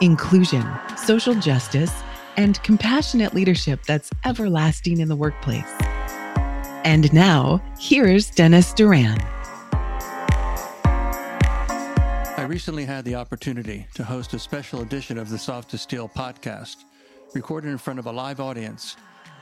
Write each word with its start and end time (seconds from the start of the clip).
inclusion, 0.00 0.66
social 0.96 1.34
justice, 1.34 1.92
and 2.36 2.62
compassionate 2.62 3.34
leadership 3.34 3.82
that's 3.84 4.10
everlasting 4.24 5.00
in 5.00 5.08
the 5.08 5.16
workplace. 5.16 5.70
And 6.84 7.12
now, 7.12 7.60
here's 7.78 8.30
Dennis 8.30 8.72
Duran. 8.72 9.20
I 12.38 12.46
recently 12.48 12.84
had 12.84 13.04
the 13.04 13.16
opportunity 13.16 13.86
to 13.94 14.04
host 14.04 14.32
a 14.32 14.38
special 14.38 14.80
edition 14.82 15.18
of 15.18 15.28
the 15.28 15.38
Soft 15.38 15.74
as 15.74 15.82
Steel 15.82 16.08
podcast, 16.08 16.84
recorded 17.34 17.68
in 17.68 17.78
front 17.78 17.98
of 17.98 18.06
a 18.06 18.12
live 18.12 18.40
audience 18.40 18.96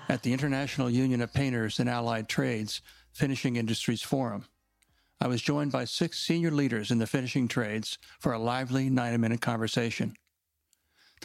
at 0.09 0.23
the 0.23 0.33
International 0.33 0.89
Union 0.89 1.21
of 1.21 1.33
Painters 1.33 1.79
and 1.79 1.89
Allied 1.89 2.29
Trades 2.29 2.81
Finishing 3.13 3.57
Industries 3.57 4.03
Forum. 4.03 4.47
I 5.21 5.29
was 5.29 5.41
joined 5.41 5.73
by 5.73 5.85
six 5.85 6.19
senior 6.21 6.51
leaders 6.51 6.91
in 6.91 6.99
the 6.99 7.07
finishing 7.07 7.49
trades 7.49 7.99
for 8.19 8.33
a 8.33 8.39
lively 8.39 8.91
90 8.91 9.19
minute 9.19 9.41
conversation. 9.41 10.15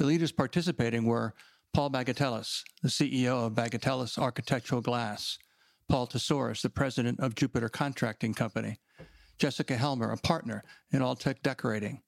The 0.01 0.07
leaders 0.07 0.31
participating 0.31 1.05
were 1.05 1.35
Paul 1.75 1.91
Bagatelos, 1.91 2.63
the 2.81 2.89
CEO 2.89 3.45
of 3.45 3.53
Bagatelos 3.53 4.17
Architectural 4.17 4.81
Glass, 4.81 5.37
Paul 5.87 6.07
Tesouris, 6.07 6.63
the 6.63 6.71
president 6.71 7.19
of 7.19 7.35
Jupiter 7.35 7.69
Contracting 7.69 8.33
Company, 8.33 8.79
Jessica 9.37 9.77
Helmer, 9.77 10.11
a 10.11 10.17
partner 10.17 10.63
in 10.91 11.01
Alltech 11.01 11.43
Decorating, 11.43 12.01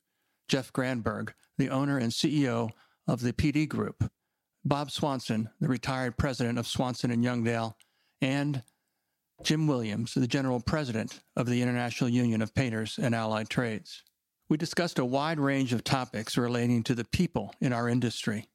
Jeff 0.47 0.73
Granberg, 0.73 1.35
the 1.59 1.69
owner 1.69 1.99
and 1.99 2.11
CEO 2.11 2.71
of 3.07 3.21
the 3.21 3.31
PD 3.31 3.69
Group, 3.69 4.09
Bob 4.65 4.89
Swanson, 4.89 5.51
the 5.61 5.67
retired 5.67 6.17
president 6.17 6.57
of 6.57 6.65
Swanson 6.65 7.11
and 7.11 7.23
Youngdale, 7.23 7.75
and 8.23 8.63
Jim 9.43 9.67
Williams, 9.67 10.15
the 10.15 10.25
general 10.25 10.61
president 10.61 11.21
of 11.35 11.45
the 11.45 11.61
International 11.61 12.09
Union 12.09 12.41
of 12.41 12.55
Painters 12.55 12.97
and 12.99 13.13
Allied 13.13 13.49
Trades. 13.49 14.01
We 14.49 14.57
discussed 14.57 14.99
a 14.99 15.05
wide 15.05 15.39
range 15.39 15.73
of 15.73 15.83
topics 15.83 16.37
relating 16.37 16.83
to 16.83 16.95
the 16.95 17.05
people 17.05 17.53
in 17.61 17.73
our 17.73 17.87
industry. 17.87 18.49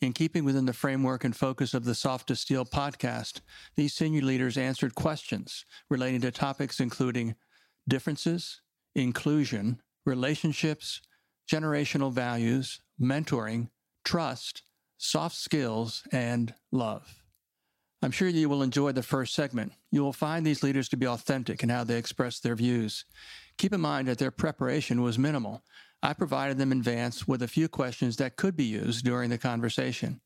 In 0.00 0.12
keeping 0.12 0.44
within 0.44 0.66
the 0.66 0.72
framework 0.72 1.24
and 1.24 1.36
focus 1.36 1.74
of 1.74 1.84
the 1.84 1.94
Soft 1.94 2.30
as 2.30 2.40
Steel 2.40 2.64
podcast, 2.64 3.40
these 3.76 3.94
senior 3.94 4.22
leaders 4.22 4.56
answered 4.56 4.94
questions 4.94 5.64
relating 5.90 6.20
to 6.22 6.30
topics 6.30 6.80
including 6.80 7.34
differences, 7.88 8.62
inclusion, 8.94 9.80
relationships, 10.06 11.02
generational 11.50 12.12
values, 12.12 12.80
mentoring, 13.00 13.68
trust, 14.04 14.62
soft 14.96 15.36
skills, 15.36 16.02
and 16.12 16.54
love. 16.72 17.22
I'm 18.00 18.12
sure 18.12 18.28
you 18.28 18.48
will 18.48 18.62
enjoy 18.62 18.92
the 18.92 19.02
first 19.02 19.34
segment. 19.34 19.72
You 19.90 20.04
will 20.04 20.12
find 20.12 20.46
these 20.46 20.62
leaders 20.62 20.88
to 20.90 20.96
be 20.96 21.06
authentic 21.06 21.62
in 21.62 21.68
how 21.68 21.82
they 21.82 21.96
express 21.96 22.38
their 22.38 22.54
views. 22.54 23.04
Keep 23.56 23.72
in 23.72 23.80
mind 23.80 24.06
that 24.06 24.18
their 24.18 24.30
preparation 24.30 25.02
was 25.02 25.18
minimal. 25.18 25.64
I 26.00 26.12
provided 26.12 26.58
them 26.58 26.70
in 26.70 26.78
advance 26.78 27.26
with 27.26 27.42
a 27.42 27.48
few 27.48 27.68
questions 27.68 28.16
that 28.18 28.36
could 28.36 28.56
be 28.56 28.64
used 28.64 29.04
during 29.04 29.30
the 29.30 29.38
conversation. 29.38 30.20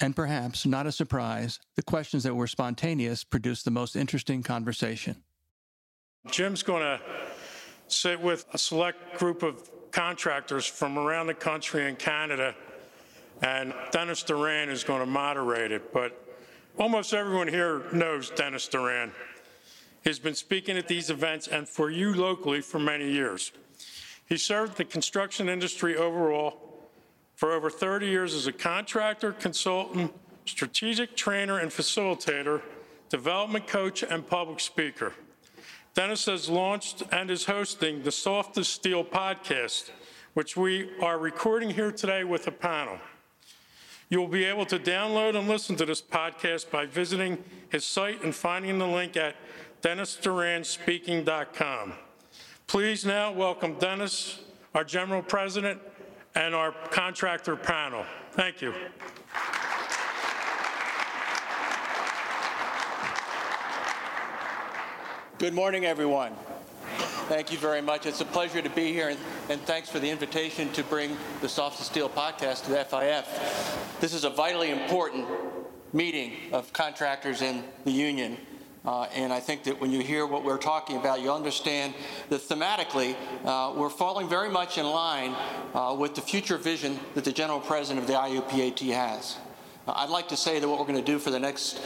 And 0.00 0.14
perhaps, 0.14 0.64
not 0.64 0.86
a 0.86 0.92
surprise, 0.92 1.58
the 1.74 1.82
questions 1.82 2.22
that 2.22 2.36
were 2.36 2.46
spontaneous 2.46 3.24
produced 3.24 3.64
the 3.64 3.72
most 3.72 3.96
interesting 3.96 4.44
conversation. 4.44 5.24
Jim's 6.30 6.62
going 6.62 6.82
to 6.82 7.00
sit 7.88 8.20
with 8.20 8.46
a 8.52 8.58
select 8.58 9.18
group 9.18 9.42
of 9.42 9.68
contractors 9.90 10.66
from 10.66 10.98
around 10.98 11.26
the 11.26 11.34
country 11.34 11.88
and 11.88 11.98
Canada, 11.98 12.54
and 13.42 13.74
Dennis 13.90 14.22
Duran 14.22 14.68
is 14.68 14.84
going 14.84 15.00
to 15.00 15.06
moderate 15.06 15.72
it. 15.72 15.92
But 15.92 16.27
almost 16.78 17.12
everyone 17.12 17.48
here 17.48 17.82
knows 17.92 18.30
Dennis 18.30 18.68
Duran. 18.68 19.10
He's 20.04 20.20
been 20.20 20.34
speaking 20.34 20.78
at 20.78 20.86
these 20.86 21.10
events 21.10 21.48
and 21.48 21.68
for 21.68 21.90
you 21.90 22.14
locally 22.14 22.60
for 22.60 22.78
many 22.78 23.10
years. 23.10 23.52
He 24.26 24.36
served 24.36 24.76
the 24.76 24.84
construction 24.84 25.48
industry 25.48 25.96
overall 25.96 26.88
for 27.34 27.52
over 27.52 27.68
30 27.68 28.06
years 28.06 28.34
as 28.34 28.46
a 28.46 28.52
contractor, 28.52 29.32
consultant, 29.32 30.12
strategic 30.44 31.16
trainer 31.16 31.58
and 31.58 31.70
facilitator, 31.70 32.62
development 33.08 33.66
coach, 33.66 34.02
and 34.02 34.26
public 34.26 34.60
speaker. 34.60 35.12
Dennis 35.94 36.26
has 36.26 36.48
launched 36.48 37.02
and 37.10 37.30
is 37.30 37.46
hosting 37.46 38.02
the 38.02 38.12
Soft 38.12 38.56
as 38.56 38.68
Steel 38.68 39.04
podcast, 39.04 39.90
which 40.34 40.56
we 40.56 40.90
are 41.02 41.18
recording 41.18 41.70
here 41.70 41.90
today 41.90 42.22
with 42.22 42.46
a 42.46 42.52
panel. 42.52 42.98
You 44.10 44.20
will 44.20 44.28
be 44.28 44.44
able 44.44 44.64
to 44.66 44.78
download 44.78 45.34
and 45.36 45.48
listen 45.48 45.74
to 45.76 45.84
this 45.84 46.00
podcast 46.00 46.70
by 46.70 46.86
visiting 46.86 47.44
his 47.68 47.84
site 47.84 48.24
and 48.24 48.34
finding 48.34 48.78
the 48.78 48.86
link 48.86 49.18
at 49.18 49.36
dennisduranspeaking.com. 49.82 51.92
Please 52.66 53.04
now 53.04 53.30
welcome 53.32 53.74
Dennis, 53.74 54.40
our 54.74 54.84
General 54.84 55.20
President, 55.22 55.78
and 56.34 56.54
our 56.54 56.72
contractor 56.90 57.54
panel. 57.54 58.06
Thank 58.32 58.62
you. 58.62 58.72
Good 65.38 65.52
morning, 65.54 65.84
everyone. 65.84 66.32
Thank 67.28 67.52
you 67.52 67.58
very 67.58 67.82
much. 67.82 68.06
It's 68.06 68.22
a 68.22 68.24
pleasure 68.24 68.62
to 68.62 68.70
be 68.70 68.90
here, 68.90 69.10
and, 69.10 69.18
and, 69.50 69.60
thanks 69.60 69.90
for 69.90 69.98
the 69.98 70.08
invitation 70.08 70.72
to 70.72 70.82
bring 70.82 71.14
the 71.42 71.48
Soft 71.48 71.78
Steel 71.78 72.08
podcast 72.08 72.64
to 72.64 72.70
the 72.70 72.82
FIF. 72.82 74.00
This 74.00 74.14
is 74.14 74.24
a 74.24 74.30
vitally 74.30 74.70
important 74.70 75.26
meeting 75.92 76.32
of 76.52 76.72
contractors 76.72 77.42
in 77.42 77.64
the 77.84 77.90
union. 77.90 78.38
Uh, 78.82 79.02
and 79.14 79.30
I 79.30 79.40
think 79.40 79.64
that 79.64 79.78
when 79.78 79.90
you 79.90 80.00
hear 80.00 80.24
what 80.24 80.42
we're 80.42 80.56
talking 80.56 80.96
about, 80.96 81.20
you 81.20 81.30
understand 81.30 81.92
that 82.30 82.40
thematically, 82.40 83.14
uh, 83.44 83.74
we're 83.76 83.90
falling 83.90 84.26
very 84.26 84.48
much 84.48 84.78
in 84.78 84.86
line 84.86 85.36
uh, 85.74 85.94
with 85.98 86.14
the 86.14 86.22
future 86.22 86.56
vision 86.56 86.98
that 87.12 87.24
the 87.24 87.32
General 87.32 87.60
President 87.60 88.00
of 88.00 88.06
the 88.06 88.14
IUPAT 88.14 88.90
has. 88.94 89.36
Uh, 89.86 89.92
I'd 89.96 90.08
like 90.08 90.28
to 90.28 90.36
say 90.38 90.60
that 90.60 90.66
what 90.66 90.78
we're 90.78 90.86
going 90.86 91.04
to 91.04 91.12
do 91.12 91.18
for 91.18 91.28
the 91.30 91.40
next 91.40 91.78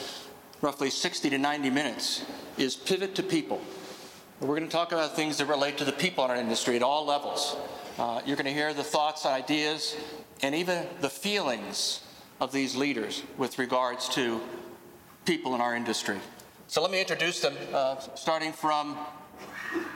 roughly 0.61 0.89
60 0.89 1.31
to 1.31 1.39
90 1.39 1.69
minutes 1.71 2.25
is 2.57 2.77
pivot 2.77 3.17
to 3.17 3.25
people. 3.25 3.61
We're 4.43 4.57
going 4.57 4.69
to 4.69 4.73
talk 4.73 4.91
about 4.91 5.15
things 5.15 5.39
that 5.39 5.47
relate 5.47 5.79
to 5.79 5.85
the 5.85 5.93
people 5.93 6.25
in 6.25 6.33
our 6.33 6.37
industry 6.37 6.75
at 6.75 6.83
all 6.83 7.07
levels. 7.07 7.57
Uh, 7.97 8.21
you're 8.27 8.35
going 8.35 8.47
to 8.47 8.53
hear 8.53 8.75
the 8.75 8.83
thoughts, 8.83 9.25
ideas, 9.25 9.95
and 10.43 10.53
even 10.53 10.85
the 11.01 11.09
feelings 11.09 12.01
of 12.41 12.51
these 12.51 12.75
leaders 12.75 13.23
with 13.39 13.61
regards 13.61 14.09
to 14.09 14.41
people 15.25 15.55
in 15.55 15.61
our 15.61 15.77
industry. 15.77 16.19
So 16.67 16.83
let 16.83 16.91
me 16.91 16.99
introduce 16.99 17.39
them, 17.39 17.55
uh, 17.73 18.01
starting 18.17 18.53
from 18.53 18.99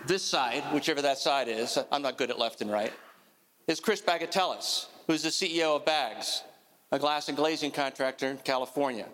this 0.06 0.22
side, 0.22 0.62
whichever 0.72 1.02
that 1.02 1.18
side 1.18 1.48
is. 1.48 1.76
I'm 1.90 2.02
not 2.02 2.16
good 2.16 2.30
at 2.30 2.38
left 2.38 2.60
and 2.60 2.70
right. 2.70 2.92
Is 3.66 3.80
Chris 3.80 4.00
Bagatelos, 4.00 4.86
who's 5.08 5.24
the 5.24 5.30
CEO 5.30 5.74
of 5.74 5.84
Bags, 5.84 6.44
a 6.92 7.00
glass 7.00 7.26
and 7.28 7.36
glazing 7.36 7.72
contractor 7.72 8.28
in 8.28 8.38
California. 8.38 9.06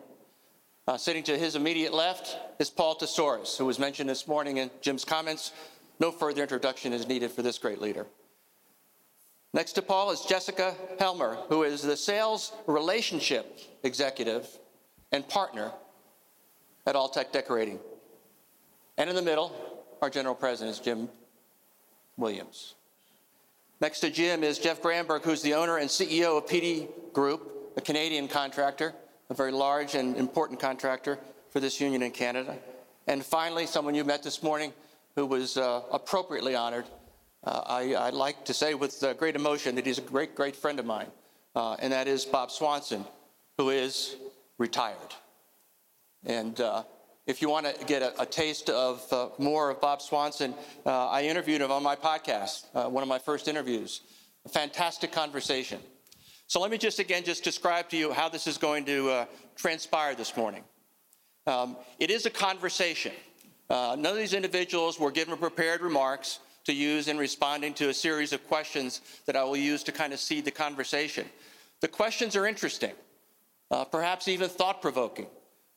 Uh, 0.88 0.97
sitting 0.97 1.22
to 1.22 1.38
his 1.38 1.54
immediate 1.54 1.94
left 1.94 2.37
is 2.59 2.69
Paul 2.69 2.97
Tesouris, 2.97 3.56
who 3.56 3.66
was 3.66 3.78
mentioned 3.78 4.10
this 4.10 4.26
morning 4.26 4.56
in 4.56 4.69
Jim's 4.81 5.04
comments. 5.04 5.53
No 6.00 6.10
further 6.10 6.43
introduction 6.43 6.93
is 6.93 7.06
needed 7.06 7.31
for 7.31 7.43
this 7.43 7.56
great 7.59 7.81
leader. 7.81 8.06
Next 9.55 9.75
to 9.75 9.82
Paul 9.82 10.11
is 10.11 10.23
Jessica 10.23 10.75
Helmer, 10.99 11.37
who 11.49 11.62
is 11.62 11.82
the 11.82 11.96
sales 11.96 12.52
relationship 12.67 13.61
executive 13.84 14.49
and 15.12 15.29
partner 15.29 15.70
at 16.84 16.96
Alltech 16.96 17.31
Decorating. 17.31 17.79
And 18.99 19.08
in 19.08 19.14
the 19.14 19.23
middle, 19.23 19.52
our 20.00 20.11
general 20.11 20.34
president 20.34 20.76
is 20.76 20.81
Jim 20.81 21.08
Williams. 22.17 22.75
Next 23.81 24.00
to 24.00 24.11
Jim 24.11 24.43
is 24.43 24.58
Jeff 24.58 24.82
Granberg, 24.82 25.23
who's 25.23 25.43
the 25.43 25.55
owner 25.55 25.76
and 25.76 25.88
CEO 25.88 26.38
of 26.38 26.46
PD 26.46 26.88
Group, 27.12 27.73
a 27.76 27.81
Canadian 27.81 28.26
contractor 28.26 28.94
a 29.32 29.34
very 29.34 29.50
large 29.50 29.94
and 29.94 30.14
important 30.19 30.61
contractor 30.61 31.19
for 31.49 31.58
this 31.58 31.81
union 31.81 32.02
in 32.02 32.11
Canada. 32.11 32.55
And 33.06 33.25
finally, 33.25 33.64
someone 33.64 33.94
you 33.94 34.05
met 34.05 34.23
this 34.23 34.43
morning 34.43 34.75
who 35.17 35.25
was 35.25 35.56
uh, 35.56 35.81
appropriately 35.90 36.55
honored. 36.55 36.84
Uh, 37.43 37.62
I, 37.67 37.94
I, 37.94 38.11
like 38.11 38.44
to 38.44 38.55
say 38.55 38.75
with 38.75 39.02
uh, 39.02 39.14
great 39.14 39.34
emotion 39.34 39.75
that 39.76 39.87
he's 39.87 39.96
a 39.96 40.02
great, 40.02 40.34
great 40.34 40.55
friend 40.55 40.79
of 40.79 40.84
mine, 40.84 41.06
uh, 41.56 41.76
and 41.81 41.94
that 41.94 42.08
is 42.08 42.26
Bob 42.26 42.50
Swanson, 42.50 43.06
who 43.56 43.70
is 43.70 44.17
retired. 44.58 45.14
And 46.26 46.61
uh, 46.61 46.82
if 47.26 47.40
you 47.40 47.49
want 47.49 47.64
to 47.67 47.84
get 47.87 48.02
a, 48.02 48.20
a 48.20 48.26
taste 48.26 48.69
of 48.69 49.11
uh, 49.11 49.29
more 49.38 49.70
of 49.70 49.81
Bob 49.81 50.02
Swanson, 50.02 50.55
I 50.84 51.23
interviewed 51.23 51.62
him 51.62 51.73
on 51.73 51.82
my 51.82 51.96
podcast, 51.96 52.73
one 52.90 53.02
of 53.02 53.08
my 53.08 53.19
first 53.19 53.49
interviews. 53.49 54.02
A 54.44 54.50
fantastic 54.50 55.11
conversation. 55.11 55.81
So 56.52 56.60
let 56.60 56.70
me 56.70 56.76
just 56.76 56.99
again 56.99 57.25
just 57.25 57.43
describe 57.44 57.88
to 57.88 57.96
you 57.96 58.12
how 58.12 58.28
this 58.28 58.46
is 58.46 58.58
going 58.58 58.84
to 58.84 59.08
uh, 59.08 59.25
transpire 59.56 60.14
this 60.14 60.37
morning. 60.37 60.62
Um, 61.46 61.78
it 61.99 62.10
is 62.10 62.26
a 62.26 62.31
conversation. 62.31 63.12
Uh, 63.70 63.96
none 63.99 64.12
of 64.12 64.19
these 64.19 64.34
individuals 64.34 65.00
were 65.00 65.10
given 65.10 65.38
prepared 65.38 65.81
remarks 65.81 66.40
to 66.64 66.75
use 66.75 67.08
in 67.08 67.16
responding 67.16 67.72
to 67.72 67.88
a 67.88 67.94
series 67.94 68.34
of 68.34 68.46
questions 68.49 69.00
that 69.25 69.34
I 69.34 69.43
will 69.44 69.56
use 69.56 69.82
to 69.84 69.93
kind 69.93 70.12
of 70.12 70.20
seed 70.20 70.44
the 70.44 70.50
conversation. 70.50 71.25
The 71.81 71.88
questions 71.88 72.37
are 72.37 72.46
interesting, 72.46 72.93
uh, 73.70 73.87
perhaps 73.87 74.28
even 74.28 74.50
thought 74.50 74.82
provoking, 74.82 75.28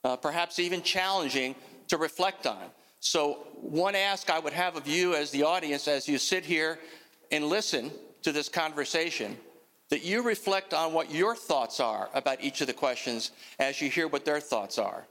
uh, 0.03 0.17
perhaps 0.17 0.59
even 0.59 0.81
challenging 0.81 1.55
to 1.87 1.95
reflect 1.95 2.45
on. 2.45 2.65
So, 2.99 3.47
one 3.61 3.95
ask 3.95 4.29
I 4.29 4.39
would 4.39 4.51
have 4.51 4.75
of 4.75 4.89
you 4.89 5.15
as 5.15 5.31
the 5.31 5.43
audience 5.43 5.87
as 5.87 6.09
you 6.09 6.17
sit 6.17 6.43
here 6.43 6.79
and 7.31 7.45
listen 7.45 7.91
to 8.23 8.33
this 8.33 8.49
conversation 8.49 9.37
that 9.89 10.03
you 10.03 10.23
reflect 10.23 10.73
on 10.73 10.93
what 10.93 11.13
your 11.13 11.35
thoughts 11.35 11.79
are 11.79 12.09
about 12.13 12.43
each 12.43 12.61
of 12.61 12.67
the 12.67 12.73
questions 12.73 13.31
as 13.59 13.81
you 13.81 13.89
hear 13.89 14.07
what 14.07 14.25
their 14.25 14.39
thoughts 14.39 14.77
are. 14.77 15.05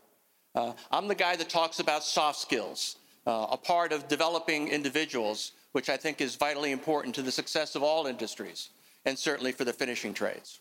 Uh, 0.55 0.73
I'm 0.91 1.09
the 1.09 1.15
guy 1.15 1.37
that 1.37 1.49
talks 1.49 1.81
about 1.81 2.05
soft 2.05 2.39
skills, 2.39 2.97
uh, 3.27 3.47
a 3.51 3.57
part 3.57 3.93
of 3.93 4.09
developing 4.09 4.69
individuals, 4.69 5.53
which 5.73 5.89
I 5.89 5.97
think 5.97 6.21
is 6.21 6.37
vitally 6.37 6.73
important 6.73 7.15
to 7.17 7.23
the 7.23 7.33
success 7.33 7.75
of 7.75 7.83
all 7.83 8.07
industries, 8.07 8.71
and 9.05 9.19
certainly 9.19 9.53
for 9.53 9.65
the 9.65 9.73
finishing 9.73 10.15
trades. 10.15 10.61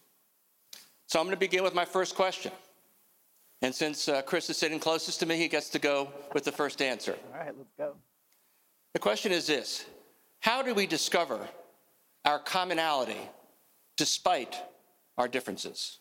So 1.08 1.20
I'm 1.20 1.26
going 1.26 1.36
to 1.36 1.40
begin 1.40 1.64
with 1.64 1.76
my 1.76 1.86
first 1.86 2.16
question. 2.16 2.52
And 3.62 3.74
since 3.74 4.10
uh, 4.10 4.22
Chris 4.24 4.50
is 4.50 4.58
sitting 4.58 4.80
closest 4.80 5.20
to 5.22 5.26
me, 5.26 5.38
he 5.38 5.48
gets 5.48 5.70
to 5.70 5.80
go 5.80 6.10
with 6.34 6.44
the 6.44 6.52
first 6.52 6.82
answer. 6.82 7.16
All 7.34 7.40
right, 7.40 7.54
let's 7.58 7.72
go. 7.78 7.96
The 8.94 9.00
question 9.00 9.32
is 9.32 9.48
this 9.48 9.86
How 10.40 10.62
do 10.62 10.74
we 10.74 10.86
discover 10.86 11.40
our 12.26 12.40
commonality 12.40 13.30
despite 13.98 14.62
our 15.18 15.28
differences? 15.28 16.00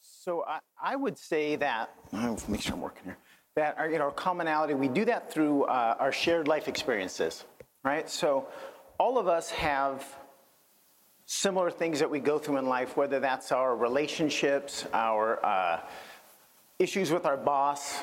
So 0.00 0.44
I, 0.46 0.58
I 0.82 0.96
would 0.96 1.18
say 1.18 1.56
that, 1.56 1.94
make 2.48 2.60
sure 2.60 2.74
I'm 2.74 2.80
working 2.80 3.04
here, 3.04 3.18
that 3.54 3.78
our, 3.78 3.88
you 3.90 3.98
know, 3.98 4.10
commonality, 4.10 4.74
we 4.74 4.88
do 4.88 5.04
that 5.04 5.32
through 5.32 5.64
uh, 5.64 5.96
our 5.98 6.12
shared 6.12 6.48
life 6.48 6.68
experiences, 6.68 7.44
right? 7.84 8.08
So 8.10 8.48
all 8.98 9.18
of 9.18 9.28
us 9.28 9.50
have 9.50 10.04
similar 11.26 11.70
things 11.70 11.98
that 11.98 12.10
we 12.10 12.20
go 12.20 12.38
through 12.38 12.56
in 12.58 12.66
life, 12.66 12.96
whether 12.96 13.20
that's 13.20 13.52
our 13.52 13.76
relationships, 13.76 14.84
our 14.92 15.44
uh, 15.44 15.80
issues 16.78 17.10
with 17.10 17.26
our 17.26 17.36
boss, 17.36 18.00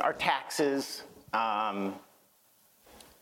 our 0.00 0.12
taxes. 0.12 1.02
Um, 1.32 1.94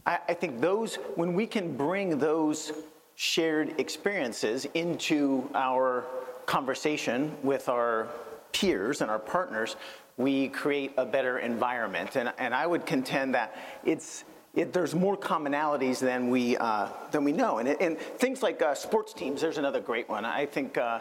I, 0.06 0.18
I 0.28 0.34
think 0.34 0.60
those, 0.60 0.96
when 1.16 1.34
we 1.34 1.46
can 1.46 1.76
bring 1.76 2.18
those 2.18 2.72
shared 3.18 3.80
experiences 3.80 4.64
into 4.74 5.50
our 5.52 6.04
conversation 6.46 7.36
with 7.42 7.68
our 7.68 8.06
peers 8.52 9.00
and 9.00 9.10
our 9.10 9.18
partners, 9.18 9.74
we 10.18 10.46
create 10.50 10.92
a 10.96 11.04
better 11.04 11.40
environment. 11.40 12.14
And, 12.14 12.32
and 12.38 12.54
I 12.54 12.64
would 12.64 12.86
contend 12.86 13.34
that 13.34 13.56
it's, 13.84 14.22
it, 14.54 14.72
there's 14.72 14.94
more 14.94 15.16
commonalities 15.16 15.98
than 15.98 16.30
we, 16.30 16.56
uh, 16.58 16.90
than 17.10 17.24
we 17.24 17.32
know. 17.32 17.58
And, 17.58 17.68
and 17.80 17.98
things 17.98 18.40
like 18.40 18.62
uh, 18.62 18.76
sports 18.76 19.12
teams, 19.12 19.40
there's 19.40 19.58
another 19.58 19.80
great 19.80 20.08
one. 20.08 20.24
I 20.24 20.46
think 20.46 20.78
uh, 20.78 21.00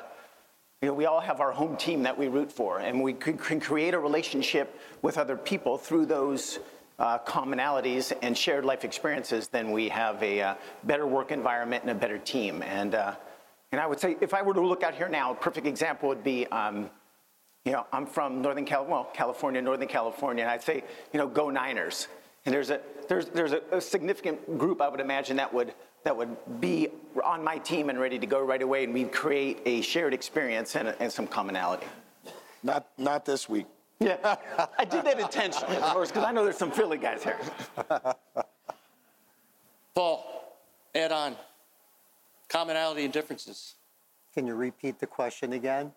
you 0.81 0.87
know, 0.87 0.95
we 0.95 1.05
all 1.05 1.21
have 1.21 1.39
our 1.39 1.51
home 1.51 1.77
team 1.77 2.01
that 2.01 2.17
we 2.17 2.29
root 2.29 2.51
for, 2.51 2.79
and 2.79 3.03
we 3.03 3.13
can, 3.13 3.37
can 3.37 3.59
create 3.59 3.93
a 3.93 3.99
relationship 3.99 4.79
with 5.03 5.19
other 5.19 5.37
people 5.37 5.77
through 5.77 6.07
those 6.07 6.57
uh, 6.99 7.19
commonalities 7.19 8.11
and 8.21 8.37
shared 8.37 8.65
life 8.65 8.83
experiences, 8.83 9.47
then 9.47 9.71
we 9.71 9.89
have 9.89 10.21
a 10.23 10.41
uh, 10.41 10.55
better 10.83 11.05
work 11.05 11.31
environment 11.31 11.83
and 11.83 11.91
a 11.91 11.95
better 11.95 12.17
team. 12.17 12.63
And, 12.63 12.95
uh, 12.95 13.15
and 13.71 13.79
I 13.79 13.85
would 13.85 13.99
say, 13.99 14.17
if 14.21 14.33
I 14.33 14.41
were 14.41 14.53
to 14.53 14.61
look 14.61 14.83
out 14.83 14.95
here 14.95 15.09
now, 15.09 15.31
a 15.31 15.35
perfect 15.35 15.67
example 15.67 16.09
would 16.09 16.23
be, 16.23 16.47
um, 16.47 16.89
you 17.65 17.71
know, 17.71 17.85
I'm 17.91 18.05
from 18.05 18.41
Northern 18.41 18.65
Cal- 18.65 18.85
well, 18.85 19.09
California, 19.13 19.61
Northern 19.61 19.87
California, 19.87 20.43
and 20.43 20.51
I'd 20.51 20.63
say, 20.63 20.83
you 21.13 21.19
know, 21.19 21.27
go 21.27 21.49
Niners. 21.49 22.07
And 22.45 22.55
there's 22.55 22.69
a, 22.69 22.79
there's, 23.09 23.25
there's 23.27 23.51
a, 23.51 23.61
a 23.71 23.81
significant 23.81 24.57
group, 24.57 24.81
I 24.81 24.87
would 24.87 25.01
imagine, 25.01 25.37
that 25.37 25.53
would, 25.53 25.73
that 26.03 26.15
would 26.15 26.61
be 26.61 26.87
on 27.23 27.43
my 27.43 27.57
team 27.57 27.89
and 27.89 27.99
ready 27.99 28.17
to 28.17 28.25
go 28.25 28.41
right 28.41 28.61
away, 28.61 28.85
and 28.85 28.93
we'd 28.93 29.11
create 29.11 29.59
a 29.65 29.81
shared 29.81 30.13
experience 30.13 30.75
and, 30.75 30.95
and 30.99 31.11
some 31.11 31.27
commonality. 31.27 31.87
Not, 32.63 32.87
not 32.97 33.25
this 33.25 33.49
week. 33.49 33.67
Yeah, 33.99 34.35
I 34.77 34.85
did 34.85 35.03
that 35.05 35.19
intentionally, 35.19 35.77
of 35.77 35.83
course, 35.93 36.09
because 36.09 36.23
I 36.23 36.31
know 36.31 36.43
there's 36.43 36.57
some 36.57 36.71
Philly 36.71 36.97
guys 36.97 37.23
here. 37.23 37.39
Paul, 39.95 40.55
add 40.93 41.11
on 41.11 41.35
commonality 42.47 43.03
and 43.05 43.13
differences. 43.13 43.73
Can 44.35 44.45
you 44.45 44.53
repeat 44.53 44.99
the 44.99 45.07
question 45.07 45.53
again? 45.53 45.91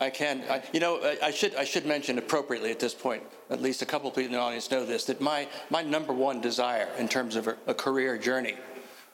I 0.00 0.10
can. 0.10 0.42
I, 0.50 0.62
you 0.74 0.80
know, 0.80 1.00
I, 1.02 1.16
I, 1.22 1.30
should 1.30 1.54
I 1.54 1.64
should 1.64 1.86
mention 1.86 2.18
appropriately 2.18 2.70
at 2.70 2.78
this 2.78 2.92
point. 2.92 3.22
At 3.48 3.62
least 3.62 3.80
a 3.80 3.86
couple 3.86 4.10
of 4.10 4.14
people 4.14 4.26
in 4.26 4.32
the 4.32 4.38
audience 4.38 4.70
know 4.70 4.84
this. 4.84 5.06
That 5.06 5.22
my 5.22 5.48
my 5.70 5.82
number 5.82 6.12
one 6.12 6.42
desire 6.42 6.88
in 6.98 7.08
terms 7.08 7.36
of 7.36 7.48
a, 7.48 7.56
a 7.66 7.72
career 7.72 8.18
journey 8.18 8.56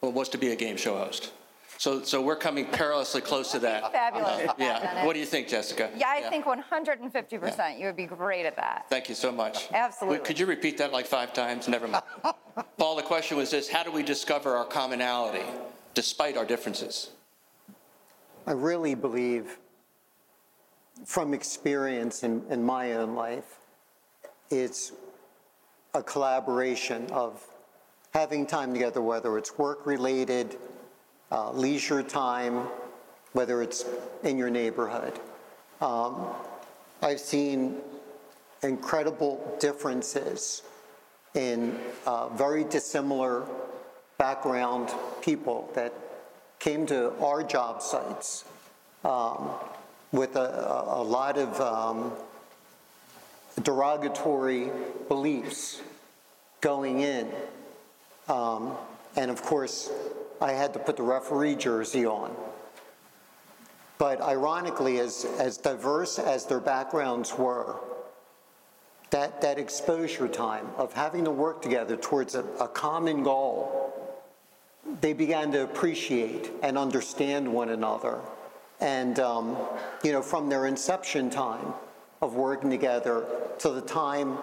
was 0.00 0.28
to 0.30 0.38
be 0.38 0.50
a 0.50 0.56
game 0.56 0.76
show 0.76 0.98
host. 0.98 1.30
So, 1.78 2.02
so 2.02 2.22
we're 2.22 2.36
coming 2.36 2.66
perilously 2.66 3.20
close 3.20 3.52
to 3.52 3.58
that. 3.60 3.92
Fabulous. 3.92 4.48
Uh, 4.48 4.54
yeah. 4.58 5.04
What 5.04 5.12
do 5.12 5.20
you 5.20 5.26
think, 5.26 5.48
Jessica? 5.48 5.90
Yeah, 5.96 6.08
I 6.08 6.22
think 6.22 6.44
150% 6.44 7.58
yeah. 7.58 7.76
you 7.76 7.86
would 7.86 7.96
be 7.96 8.06
great 8.06 8.46
at 8.46 8.56
that. 8.56 8.86
Thank 8.88 9.08
you 9.08 9.14
so 9.14 9.30
much. 9.30 9.68
Absolutely. 9.72 10.20
Could 10.20 10.38
you 10.38 10.46
repeat 10.46 10.78
that 10.78 10.92
like 10.92 11.06
five 11.06 11.32
times? 11.32 11.68
Never 11.68 11.86
mind. 11.86 12.04
Paul, 12.78 12.96
the 12.96 13.02
question 13.02 13.36
was 13.36 13.50
this 13.50 13.68
How 13.68 13.82
do 13.82 13.90
we 13.90 14.02
discover 14.02 14.56
our 14.56 14.64
commonality 14.64 15.44
despite 15.94 16.36
our 16.36 16.44
differences? 16.44 17.10
I 18.46 18.52
really 18.52 18.94
believe, 18.94 19.58
from 21.04 21.34
experience 21.34 22.22
in, 22.22 22.42
in 22.48 22.62
my 22.62 22.92
own 22.92 23.14
life, 23.14 23.58
it's 24.50 24.92
a 25.94 26.02
collaboration 26.02 27.06
of 27.10 27.44
having 28.14 28.46
time 28.46 28.72
together, 28.72 29.02
whether 29.02 29.36
it's 29.36 29.58
work 29.58 29.84
related, 29.84 30.56
uh, 31.30 31.50
leisure 31.52 32.02
time, 32.02 32.66
whether 33.32 33.62
it's 33.62 33.84
in 34.22 34.38
your 34.38 34.50
neighborhood. 34.50 35.18
Um, 35.80 36.26
I've 37.02 37.20
seen 37.20 37.78
incredible 38.62 39.56
differences 39.60 40.62
in 41.34 41.78
uh, 42.06 42.28
very 42.30 42.64
dissimilar 42.64 43.46
background 44.18 44.90
people 45.20 45.70
that 45.74 45.92
came 46.58 46.86
to 46.86 47.12
our 47.20 47.42
job 47.42 47.82
sites 47.82 48.44
um, 49.04 49.50
with 50.12 50.36
a, 50.36 50.84
a, 50.88 51.02
lot 51.02 51.36
of 51.36 51.60
um, 51.60 52.12
derogatory 53.62 54.70
beliefs 55.08 55.82
going 56.60 57.00
in. 57.00 57.30
Um, 58.28 58.74
and 59.16 59.30
of 59.30 59.42
course, 59.42 59.90
I 60.40 60.52
had 60.52 60.72
to 60.74 60.78
put 60.78 60.96
the 60.96 61.02
referee 61.02 61.56
jersey 61.56 62.06
on. 62.06 62.34
But 63.98 64.20
ironically, 64.20 65.00
as, 65.00 65.24
as 65.38 65.56
diverse 65.56 66.18
as 66.18 66.44
their 66.46 66.60
backgrounds 66.60 67.36
were, 67.36 67.76
that, 69.10 69.40
that 69.40 69.58
exposure 69.58 70.28
time 70.28 70.66
of 70.76 70.92
having 70.92 71.24
to 71.24 71.30
work 71.30 71.62
together 71.62 71.96
towards 71.96 72.34
a, 72.34 72.44
a 72.60 72.68
common 72.68 73.22
goal, 73.22 73.92
they 75.00 75.12
began 75.12 75.50
to 75.52 75.62
appreciate 75.62 76.50
and 76.62 76.76
understand 76.76 77.50
one 77.50 77.70
another. 77.70 78.20
And, 78.80 79.18
um, 79.20 79.56
you 80.04 80.12
know, 80.12 80.20
from 80.20 80.48
their 80.48 80.66
inception 80.66 81.30
time 81.30 81.72
of 82.20 82.34
working 82.34 82.70
together 82.70 83.24
to 83.58 83.70
the 83.70 83.80
time 83.80 84.38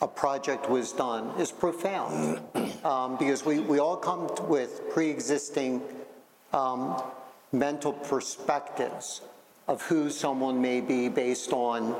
a 0.00 0.08
project 0.08 0.68
was 0.68 0.92
done 0.92 1.30
is 1.40 1.50
profound 1.52 2.40
um, 2.84 3.16
because 3.16 3.44
we, 3.44 3.60
we 3.60 3.78
all 3.78 3.96
come 3.96 4.28
with 4.48 4.82
pre-existing 4.92 5.82
um, 6.52 7.02
mental 7.52 7.92
perspectives 7.92 9.22
of 9.66 9.82
who 9.82 10.10
someone 10.10 10.60
may 10.60 10.80
be 10.80 11.08
based 11.08 11.52
on 11.52 11.92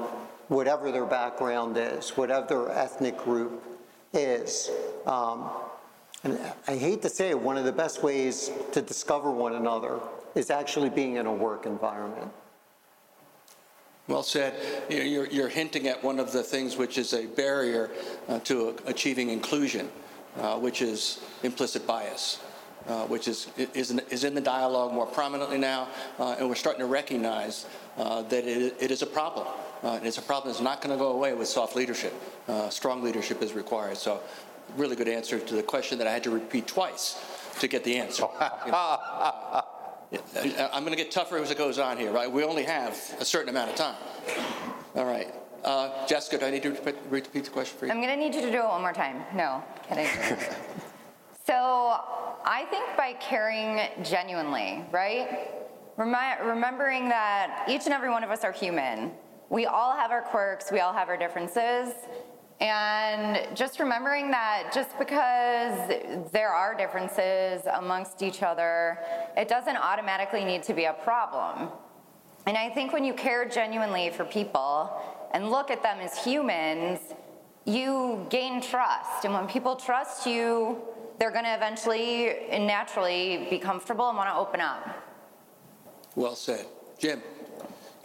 whatever 0.49 0.93
their 0.93 1.07
background 1.07 1.77
is, 1.79 2.11
whatever 2.11 2.47
their 2.47 2.71
ethnic 2.71 3.17
group 3.19 3.65
is. 4.13 4.71
Um, 5.07 5.49
and 6.23 6.39
I 6.69 6.77
hate 6.77 7.03
to 7.03 7.09
say 7.09 7.31
it, 7.31 7.39
one 7.39 7.57
of 7.57 7.65
the 7.65 7.73
best 7.73 8.03
ways 8.03 8.51
to 8.73 8.83
discover 8.83 9.31
one 9.31 9.55
another 9.55 10.01
is 10.35 10.51
actually 10.51 10.91
being 10.91 11.17
in 11.17 11.27
a 11.27 11.33
work 11.33 11.67
environment. 11.67 12.31
Well 14.07 14.23
said. 14.23 14.55
You're, 14.91 15.27
you're, 15.27 15.49
hinting 15.49 15.89
at 15.89 16.03
one 16.05 16.19
of 16.19 16.31
the 16.31 16.43
things 16.43 16.77
which 16.77 16.99
is 16.99 17.15
a 17.15 17.27
barrier 17.27 17.91
uh, 18.29 18.39
to 18.41 18.77
achieving 18.85 19.31
inclusion, 19.31 19.89
uh, 20.41 20.59
which 20.59 20.83
is 20.83 21.21
implicit 21.43 21.87
bias. 21.87 22.41
Uh, 22.87 23.07
which 23.07 23.29
is, 23.29 23.49
is, 23.73 23.91
in, 23.91 23.99
is 24.11 24.25
in 24.25 24.35
the 24.35 24.41
dialogue 24.43 24.93
more 24.93 25.07
prominently 25.07 25.57
now, 25.57 25.89
uh, 26.19 26.37
and 26.39 26.47
we're 26.47 26.55
starting 26.55 26.81
to 26.81 26.87
recognize 26.87 27.65
uh, 27.97 28.21
that 28.21 28.45
it, 28.45 28.77
it 28.79 28.91
is 28.91 29.01
a 29.01 29.07
problem. 29.07 29.47
Uh, 29.83 29.93
and 29.93 30.07
it's 30.07 30.19
a 30.19 30.23
problem 30.23 30.53
that's 30.53 30.63
not 30.63 30.83
going 30.83 30.95
to 30.95 31.03
go 31.03 31.13
away 31.13 31.33
with 31.33 31.49
soft 31.49 31.77
leadership. 31.77 32.13
strong 32.69 33.03
leadership 33.03 33.41
is 33.41 33.55
required. 33.55 33.97
So, 33.97 34.21
really 34.77 34.97
good 34.97 35.09
answer 35.09 35.39
to 35.39 35.55
the 35.55 35.63
question 35.63 35.97
that 35.97 36.07
I 36.07 36.13
had 36.13 36.25
to 36.25 36.31
repeat 36.31 36.67
twice 36.67 37.19
to 37.61 37.69
get 37.69 37.85
the 37.85 37.97
answer. 37.97 38.25
I'm 38.41 38.71
going 40.85 40.91
to 40.91 40.97
get 40.97 41.11
tougher 41.11 41.39
as 41.39 41.51
it 41.51 41.57
goes 41.57 41.79
on 41.79 41.97
here, 41.97 42.13
right? 42.13 42.31
We 42.31 42.45
only 42.45 42.65
have 42.65 42.93
a 43.19 43.25
certain 43.25 43.49
amount 43.49 43.71
of 43.71 43.77
time. 43.77 43.97
All 44.95 45.07
right. 45.07 45.33
Uh, 45.65 46.07
Jessica, 46.07 46.39
do 46.39 46.47
I 46.47 46.51
need 46.51 46.63
to 46.63 46.71
repeat, 46.71 46.97
repeat 47.09 47.45
the 47.45 47.51
question 47.51 47.79
for 47.79 47.87
you? 47.87 47.93
I'm 47.93 48.03
going 48.03 48.11
to 48.11 48.17
need 48.17 48.35
you 48.35 48.43
to 48.43 48.51
do 48.51 48.59
it 48.59 48.69
one 48.69 48.83
more 48.83 48.93
time. 48.93 49.23
No, 49.35 49.65
kidding. 49.89 50.07
so 51.47 52.01
I 52.45 52.67
think 52.71 52.85
by 52.99 53.15
caring 53.15 53.81
genuinely, 54.05 54.85
right? 54.93 55.49
Remi- 55.97 56.47
remembering 56.47 57.09
that 57.09 57.65
each 57.69 57.87
and 57.87 57.95
every 57.95 58.11
one 58.11 58.23
of 58.23 58.31
us 58.31 58.45
are 58.45 58.53
human. 58.53 59.13
We 59.49 59.65
all 59.65 59.93
have 59.93 60.11
our 60.11 60.23
quirks, 60.23 60.71
we 60.71 60.81
all 60.81 60.93
have 60.93 61.09
our 61.09 61.17
differences. 61.17 61.95
And 62.61 63.57
just 63.57 63.81
remembering 63.81 64.31
that 64.31 64.71
just 64.73 64.99
because 64.99 66.31
there 66.31 66.51
are 66.51 66.77
differences 66.77 67.63
amongst 67.75 68.23
each 68.23 68.43
other, 68.43 68.99
it 69.37 69.49
doesn't 69.49 69.77
automatically 69.77 70.45
need 70.45 70.63
to 70.65 70.75
be 70.75 70.85
a 70.85 70.93
problem. 70.93 71.71
And 72.47 72.59
I 72.59 72.69
think 72.69 72.93
when 72.93 73.05
you 73.05 73.15
care 73.15 73.49
genuinely 73.49 74.11
for 74.11 74.25
people 74.25 74.93
and 75.33 75.51
look 75.51 75.71
at 75.71 75.83
them 75.83 75.99
as 76.01 76.23
humans, 76.23 77.01
you 77.65 78.27
gain 78.31 78.61
trust. 78.61 79.25
And 79.25 79.35
when 79.35 79.47
people 79.47 79.77
trust 79.77 80.27
you, 80.27 80.83
they're 81.19 81.31
going 81.31 81.45
to 81.45 81.55
eventually 81.55 82.49
and 82.49 82.67
naturally 82.67 83.47
be 83.51 83.59
comfortable 83.59 84.09
and 84.09 84.17
want 84.19 84.29
to 84.29 84.35
open 84.35 84.61
up. 84.61 84.87
Well 86.15 86.35
said. 86.35 86.67
Jim. 86.99 87.23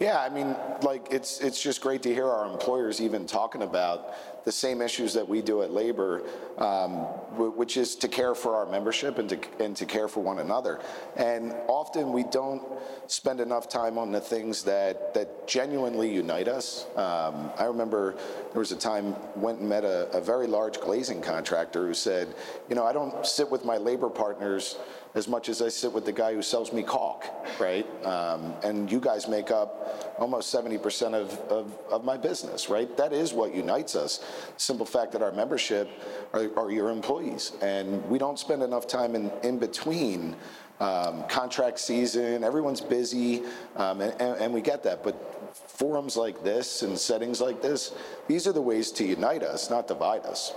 Yeah, 0.00 0.18
I 0.18 0.30
mean, 0.30 0.56
like 0.82 1.08
it's 1.10 1.40
it's 1.40 1.62
just 1.62 1.82
great 1.82 2.02
to 2.04 2.14
hear 2.14 2.26
our 2.26 2.50
employers 2.50 3.02
even 3.02 3.26
talking 3.26 3.62
about 3.62 4.44
the 4.46 4.52
same 4.52 4.80
issues 4.80 5.12
that 5.12 5.28
we 5.28 5.42
do 5.42 5.62
at 5.62 5.72
labor, 5.72 6.22
um, 6.56 7.06
which 7.36 7.76
is 7.76 7.96
to 7.96 8.08
care 8.08 8.34
for 8.34 8.54
our 8.56 8.66
membership 8.66 9.18
and 9.18 9.28
to, 9.28 9.38
and 9.58 9.76
to 9.76 9.86
care 9.86 10.08
for 10.08 10.20
one 10.20 10.38
another. 10.38 10.80
And 11.16 11.54
often 11.68 12.12
we 12.12 12.24
don't 12.24 12.62
spend 13.06 13.40
enough 13.40 13.68
time 13.68 13.98
on 13.98 14.12
the 14.12 14.20
things 14.20 14.62
that, 14.64 15.14
that 15.14 15.46
genuinely 15.46 16.12
unite 16.12 16.48
us. 16.48 16.86
Um, 16.96 17.50
I 17.58 17.64
remember 17.64 18.16
there 18.52 18.60
was 18.60 18.72
a 18.72 18.76
time 18.76 19.14
went 19.36 19.60
and 19.60 19.68
met 19.68 19.84
a, 19.84 20.10
a 20.16 20.20
very 20.20 20.46
large 20.46 20.80
glazing 20.80 21.22
contractor 21.22 21.86
who 21.86 21.94
said, 21.94 22.34
you 22.68 22.76
know, 22.76 22.84
I 22.84 22.92
don't 22.92 23.26
sit 23.26 23.50
with 23.50 23.64
my 23.64 23.76
labor 23.76 24.08
partners 24.08 24.76
as 25.14 25.26
much 25.26 25.48
as 25.48 25.60
I 25.60 25.68
sit 25.68 25.92
with 25.92 26.04
the 26.04 26.12
guy 26.12 26.34
who 26.34 26.42
sells 26.42 26.72
me 26.72 26.82
caulk, 26.82 27.24
right? 27.58 27.86
Um, 28.04 28.54
and 28.62 28.90
you 28.90 29.00
guys 29.00 29.26
make 29.26 29.50
up 29.50 30.14
almost 30.18 30.54
70% 30.54 31.14
of, 31.14 31.36
of, 31.50 31.78
of, 31.90 32.04
my 32.04 32.16
business, 32.16 32.68
right? 32.68 32.96
That 32.96 33.12
is 33.12 33.32
what 33.32 33.52
unites 33.52 33.96
us. 33.96 34.24
Simple 34.56 34.86
fact 34.86 35.12
that 35.12 35.22
our 35.22 35.32
membership 35.32 35.90
are, 36.32 36.48
are 36.56 36.70
your 36.70 36.90
employees. 36.90 37.19
And 37.62 38.04
we 38.08 38.18
don't 38.18 38.38
spend 38.38 38.62
enough 38.62 38.86
time 38.86 39.14
in, 39.14 39.30
in 39.42 39.58
between 39.58 40.36
um, 40.80 41.24
contract 41.28 41.78
season, 41.78 42.42
everyone's 42.42 42.80
busy, 42.80 43.42
um, 43.76 44.00
and, 44.00 44.12
and, 44.20 44.40
and 44.40 44.54
we 44.54 44.62
get 44.62 44.82
that. 44.84 45.04
But 45.04 45.54
forums 45.54 46.16
like 46.16 46.42
this 46.42 46.82
and 46.82 46.98
settings 46.98 47.40
like 47.40 47.60
this, 47.62 47.92
these 48.28 48.46
are 48.46 48.52
the 48.52 48.62
ways 48.62 48.90
to 48.92 49.04
unite 49.04 49.42
us, 49.42 49.70
not 49.70 49.86
divide 49.88 50.24
us. 50.24 50.54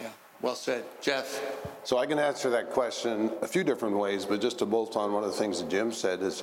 Yeah, 0.00 0.10
well 0.40 0.56
said. 0.56 0.84
Jeff? 1.00 1.40
So 1.84 1.98
I 1.98 2.06
can 2.06 2.18
answer 2.18 2.50
that 2.50 2.70
question 2.70 3.30
a 3.40 3.48
few 3.48 3.62
different 3.62 3.96
ways, 3.96 4.24
but 4.24 4.40
just 4.40 4.58
to 4.58 4.66
bolt 4.66 4.96
on 4.96 5.12
one 5.12 5.22
of 5.22 5.30
the 5.30 5.36
things 5.36 5.60
that 5.60 5.70
Jim 5.70 5.92
said 5.92 6.22
is, 6.22 6.42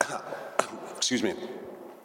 excuse 0.96 1.22
me, 1.22 1.34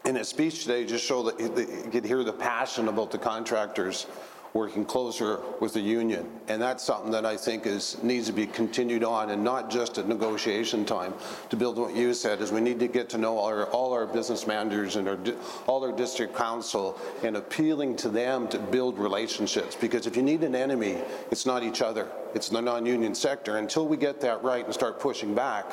in 0.06 0.16
his 0.16 0.28
speech 0.28 0.64
today, 0.64 0.86
just 0.86 1.06
show 1.06 1.24
that 1.24 1.40
you 1.40 1.92
could 1.92 2.06
hear 2.06 2.24
the 2.24 2.34
passion 2.34 2.88
about 2.88 3.12
the 3.12 3.18
contractors 3.18 4.08
working 4.54 4.84
closer 4.86 5.40
with 5.60 5.74
the 5.74 5.80
union. 5.80 6.28
And 6.48 6.62
that's 6.62 6.84
something 6.84 7.12
that 7.12 7.26
I 7.26 7.38
think 7.38 7.66
is 7.66 8.02
needs 8.02 8.28
to 8.28 8.34
be 8.34 8.48
continued 8.48 9.04
on 9.04 9.30
and 9.30 9.44
not 9.44 9.70
just 9.70 9.98
at 9.98 10.08
negotiation 10.08 10.86
time. 10.86 11.14
To 11.50 11.56
build 11.56 11.78
what 11.78 11.96
you 11.96 12.14
said 12.14 12.42
is 12.42 12.52
we 12.52 12.62
need 12.62 12.80
to 12.80 12.88
get 12.88 13.10
to 13.10 13.18
know 13.18 13.40
our, 13.40 13.66
all 13.68 13.94
our 13.94 14.08
business 14.08 14.48
managers 14.48 14.96
and 14.96 15.08
our, 15.08 15.20
all 15.68 15.84
our 15.84 15.96
district 15.96 16.36
council 16.36 16.98
and 17.24 17.38
appealing 17.38 17.96
to 17.98 18.10
them 18.10 18.48
to 18.48 18.58
build 18.58 18.98
relationships. 18.98 19.76
Because 19.76 20.08
if 20.08 20.16
you 20.16 20.24
need 20.24 20.44
an 20.44 20.56
enemy, 20.56 20.98
it's 21.32 21.46
not 21.46 21.64
each 21.64 21.82
other. 21.82 22.08
It's 22.36 22.50
the 22.50 22.62
non-union 22.62 23.16
sector. 23.16 23.58
Until 23.58 23.88
we 23.88 23.98
get 23.98 24.22
that 24.22 24.44
right 24.44 24.64
and 24.64 24.74
start 24.74 25.00
pushing 25.00 25.34
back, 25.34 25.66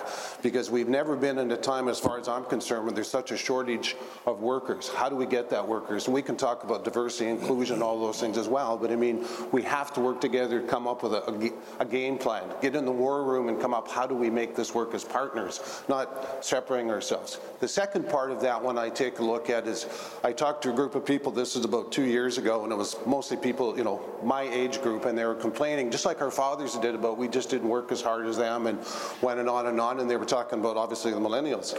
because 0.42 0.70
we've 0.70 0.88
never 0.88 1.14
been 1.14 1.38
in 1.38 1.50
a 1.52 1.56
time, 1.56 1.88
as 1.88 1.98
far 2.00 2.18
as 2.18 2.28
I'm 2.28 2.44
concerned, 2.44 2.84
where 2.84 2.92
there's 2.92 3.10
such 3.10 3.30
a 3.30 3.36
shortage 3.36 3.94
of 4.26 4.40
workers. 4.40 4.88
How 4.88 5.10
do 5.10 5.16
we 5.16 5.26
get 5.26 5.50
that 5.50 5.66
workers? 5.66 6.06
And 6.06 6.14
we 6.14 6.22
can 6.22 6.36
talk 6.36 6.64
about 6.64 6.82
diversity, 6.82 7.28
inclusion, 7.28 7.82
all 7.82 8.00
those 8.00 8.20
things 8.20 8.38
as 8.38 8.48
well. 8.48 8.65
But 8.74 8.90
I 8.90 8.96
mean, 8.96 9.24
we 9.52 9.62
have 9.62 9.92
to 9.94 10.00
work 10.00 10.20
together 10.20 10.60
to 10.60 10.66
come 10.66 10.88
up 10.88 11.02
with 11.02 11.12
a, 11.12 11.52
a, 11.78 11.84
game 11.84 12.16
plan. 12.16 12.42
Get 12.62 12.74
in 12.74 12.86
the 12.86 12.92
war 12.92 13.22
room 13.22 13.48
and 13.48 13.60
come 13.60 13.74
up. 13.74 13.88
How 13.88 14.06
do 14.06 14.14
we 14.14 14.30
make 14.30 14.56
this 14.56 14.74
work 14.74 14.94
as 14.94 15.04
partners, 15.04 15.82
not 15.88 16.42
separating 16.44 16.90
ourselves? 16.90 17.38
The 17.60 17.68
second 17.68 18.08
part 18.08 18.30
of 18.30 18.40
that 18.40 18.62
one 18.62 18.78
I 18.78 18.88
take 18.88 19.18
a 19.18 19.22
look 19.22 19.50
at 19.50 19.66
is 19.66 19.86
I 20.24 20.32
talked 20.32 20.62
to 20.62 20.70
a 20.70 20.74
group 20.74 20.94
of 20.94 21.04
people. 21.04 21.30
This 21.30 21.54
is 21.54 21.64
about 21.64 21.92
two 21.92 22.04
years 22.04 22.38
ago, 22.38 22.64
and 22.64 22.72
it 22.72 22.76
was 22.76 22.96
mostly 23.04 23.36
people, 23.36 23.76
you 23.76 23.84
know, 23.84 24.00
my 24.22 24.42
age 24.42 24.80
group, 24.80 25.04
and 25.04 25.16
they 25.16 25.24
were 25.24 25.34
complaining, 25.34 25.90
just 25.90 26.06
like 26.06 26.22
our 26.22 26.30
fathers 26.30 26.74
did 26.76 26.94
about 26.94 27.18
we 27.18 27.28
just 27.28 27.50
didn't 27.50 27.68
work 27.68 27.92
as 27.92 28.00
hard 28.00 28.26
as 28.26 28.38
them 28.38 28.66
and 28.66 28.78
went 29.20 29.38
and 29.38 29.48
on 29.48 29.66
and 29.66 29.80
on. 29.80 30.00
And 30.00 30.10
they 30.10 30.16
were 30.16 30.24
talking 30.24 30.58
about 30.58 30.76
obviously 30.76 31.12
the 31.12 31.20
millennials. 31.20 31.76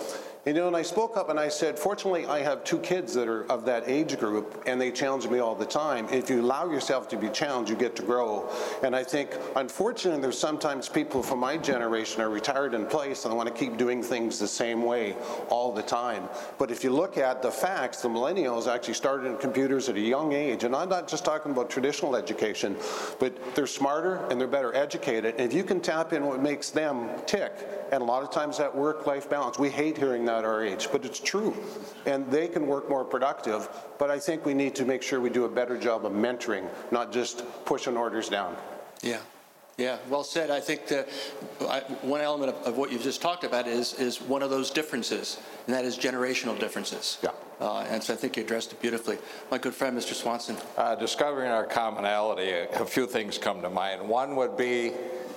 And, 0.47 0.55
you 0.55 0.61
know, 0.61 0.67
and 0.67 0.77
I 0.77 0.81
spoke 0.81 1.17
up 1.17 1.27
and 1.27 1.37
I 1.37 1.49
said, 1.49 1.77
fortunately, 1.77 2.25
I 2.25 2.39
have 2.39 2.63
two 2.63 2.79
kids 2.79 3.13
that 3.15 3.27
are 3.27 3.43
of 3.51 3.65
that 3.65 3.83
age 3.85 4.17
group, 4.17 4.63
and 4.65 4.79
they 4.79 4.91
challenge 4.91 5.27
me 5.27 5.39
all 5.39 5.55
the 5.55 5.65
time. 5.65 6.07
If 6.09 6.29
you 6.29 6.39
allow 6.39 6.71
yourself 6.71 7.09
to 7.09 7.17
be 7.17 7.27
challenged, 7.27 7.69
you 7.69 7.75
get 7.75 7.97
to 7.97 8.01
grow. 8.01 8.49
And 8.81 8.95
I 8.95 9.03
think, 9.03 9.31
unfortunately, 9.57 10.21
there's 10.21 10.39
sometimes 10.39 10.87
people 10.87 11.21
from 11.21 11.39
my 11.39 11.57
generation 11.57 12.21
are 12.21 12.29
retired 12.29 12.73
in 12.75 12.85
place 12.85 13.25
and 13.25 13.35
want 13.35 13.49
to 13.49 13.53
keep 13.53 13.75
doing 13.75 14.01
things 14.01 14.39
the 14.39 14.47
same 14.47 14.83
way 14.83 15.17
all 15.49 15.73
the 15.73 15.81
time. 15.81 16.29
But 16.57 16.71
if 16.71 16.81
you 16.81 16.91
look 16.91 17.17
at 17.17 17.41
the 17.41 17.51
facts, 17.51 18.01
the 18.01 18.07
millennials 18.07 18.73
actually 18.73 18.93
started 18.93 19.27
in 19.27 19.35
computers 19.35 19.89
at 19.89 19.97
a 19.97 19.99
young 19.99 20.31
age. 20.31 20.63
And 20.63 20.73
I'm 20.73 20.87
not 20.87 21.09
just 21.09 21.25
talking 21.25 21.51
about 21.51 21.69
traditional 21.69 22.15
education, 22.15 22.77
but 23.19 23.33
they're 23.53 23.67
smarter 23.67 24.25
and 24.31 24.39
they're 24.39 24.47
better 24.47 24.73
educated 24.73 25.25
and 25.25 25.41
if 25.41 25.53
you 25.53 25.65
can 25.65 25.81
tap 25.81 26.13
in 26.13 26.25
what 26.25 26.41
makes 26.41 26.69
them 26.69 27.09
tick, 27.25 27.51
and 27.91 28.01
a 28.01 28.05
lot 28.05 28.23
of 28.23 28.31
times 28.31 28.57
that 28.57 28.73
work-life 28.73 29.29
balance, 29.29 29.59
we 29.59 29.69
hate 29.69 29.97
hearing 29.97 30.23
that 30.25 30.36
at 30.37 30.45
our 30.45 30.63
age, 30.63 30.89
but 30.91 31.05
it's 31.05 31.19
true. 31.19 31.55
And 32.05 32.29
they 32.31 32.47
can 32.47 32.67
work 32.67 32.89
more 32.89 33.03
productive, 33.03 33.67
but 33.97 34.09
I 34.09 34.19
think 34.19 34.45
we 34.45 34.53
need 34.53 34.75
to 34.75 34.85
make 34.85 35.01
sure 35.01 35.19
we 35.19 35.29
do 35.29 35.45
a 35.45 35.49
better 35.49 35.77
job 35.77 36.05
of 36.05 36.11
mentoring, 36.11 36.67
not 36.91 37.11
just 37.11 37.43
pushing 37.65 37.97
orders 37.97 38.29
down. 38.29 38.55
Yeah. 39.01 39.19
Yeah, 39.77 39.97
well 40.09 40.23
said. 40.23 40.49
I 40.49 40.59
think 40.59 40.87
that 40.87 41.07
one 42.01 42.19
element 42.19 42.55
of, 42.55 42.69
of, 42.69 42.77
what 42.77 42.91
you've 42.91 43.03
just 43.03 43.21
talked 43.21 43.43
about 43.43 43.67
is 43.67 43.93
is 43.93 44.19
one 44.19 44.41
of 44.41 44.49
those 44.49 44.71
differences, 44.71 45.37
and 45.67 45.75
that 45.75 45.85
is 45.85 45.95
generational 45.99 46.59
differences. 46.59 47.19
Yeah. 47.21 47.29
Uh, 47.59 47.85
and 47.89 48.03
so 48.03 48.13
I 48.13 48.17
think 48.17 48.37
you 48.37 48.43
addressed 48.43 48.71
it 48.71 48.81
beautifully. 48.81 49.17
My 49.51 49.57
good 49.59 49.75
friend, 49.75 49.97
Mr. 49.97 50.13
Swanson. 50.13 50.57
Uh, 50.77 50.95
discovering 50.95 51.49
our 51.49 51.65
commonality, 51.65 52.49
a, 52.49 52.69
a, 52.81 52.85
few 52.85 53.07
things 53.07 53.37
come 53.37 53.61
to 53.61 53.69
mind. 53.69 54.07
One 54.07 54.35
would 54.35 54.57
be, 54.57 54.93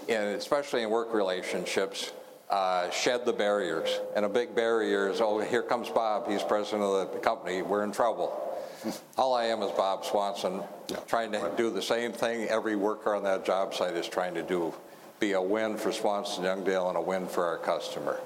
in, 0.09 0.23
especially 0.23 0.83
in 0.83 0.91
work 0.91 1.15
relationships, 1.15 2.13
uh, 2.51 2.91
shed 2.91 3.25
the 3.25 3.33
barriers. 3.33 4.01
And 4.17 4.25
a 4.25 4.29
big 4.29 4.55
barrier 4.55 5.09
is, 5.09 5.21
oh, 5.21 5.39
here 5.39 5.63
comes 5.63 5.89
Bob. 5.89 6.29
He's 6.29 6.43
president 6.43 6.83
of 6.83 7.13
the 7.13 7.19
company. 7.19 7.63
We're 7.63 7.85
in 7.85 7.93
trouble. 7.93 8.59
All 9.17 9.35
I 9.35 9.45
am 9.45 9.63
is 9.63 9.71
Bob 9.73 10.05
Swanson, 10.05 10.63
trying 11.07 11.33
to 11.33 11.53
do 11.57 11.71
the 11.71 11.83
same 11.83 12.13
thing 12.13 12.49
every 12.49 12.77
worker 12.77 13.15
on 13.15 13.23
that 13.25 13.45
job 13.45 13.75
site 13.75 13.95
is 13.95 14.09
trying 14.09 14.35
to 14.35 14.43
do, 14.43 14.75
be 15.21 15.33
a 15.33 15.41
win 15.41 15.77
for 15.77 15.93
Swanson 15.93 16.45
Youngdale 16.45 16.89
and 16.89 16.97
a 16.97 17.01
win 17.01 17.27
for 17.27 17.45
our 17.45 17.59
customer. 17.59 18.21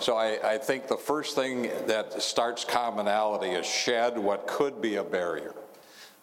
So 0.00 0.16
I, 0.16 0.54
I 0.54 0.58
think 0.58 0.88
the 0.88 0.96
first 0.96 1.34
thing 1.34 1.70
that 1.86 2.20
starts 2.20 2.64
commonality 2.64 3.50
is 3.50 3.66
shed 3.66 4.18
what 4.18 4.46
could 4.46 4.82
be 4.82 4.96
a 4.96 5.04
barrier. 5.04 5.54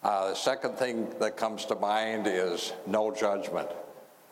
Uh, 0.03 0.29
the 0.29 0.35
second 0.35 0.77
thing 0.77 1.09
that 1.19 1.35
comes 1.38 1.65
to 1.65 1.75
mind 1.75 2.27
is 2.27 2.74
no 2.85 3.12
judgment. 3.12 3.69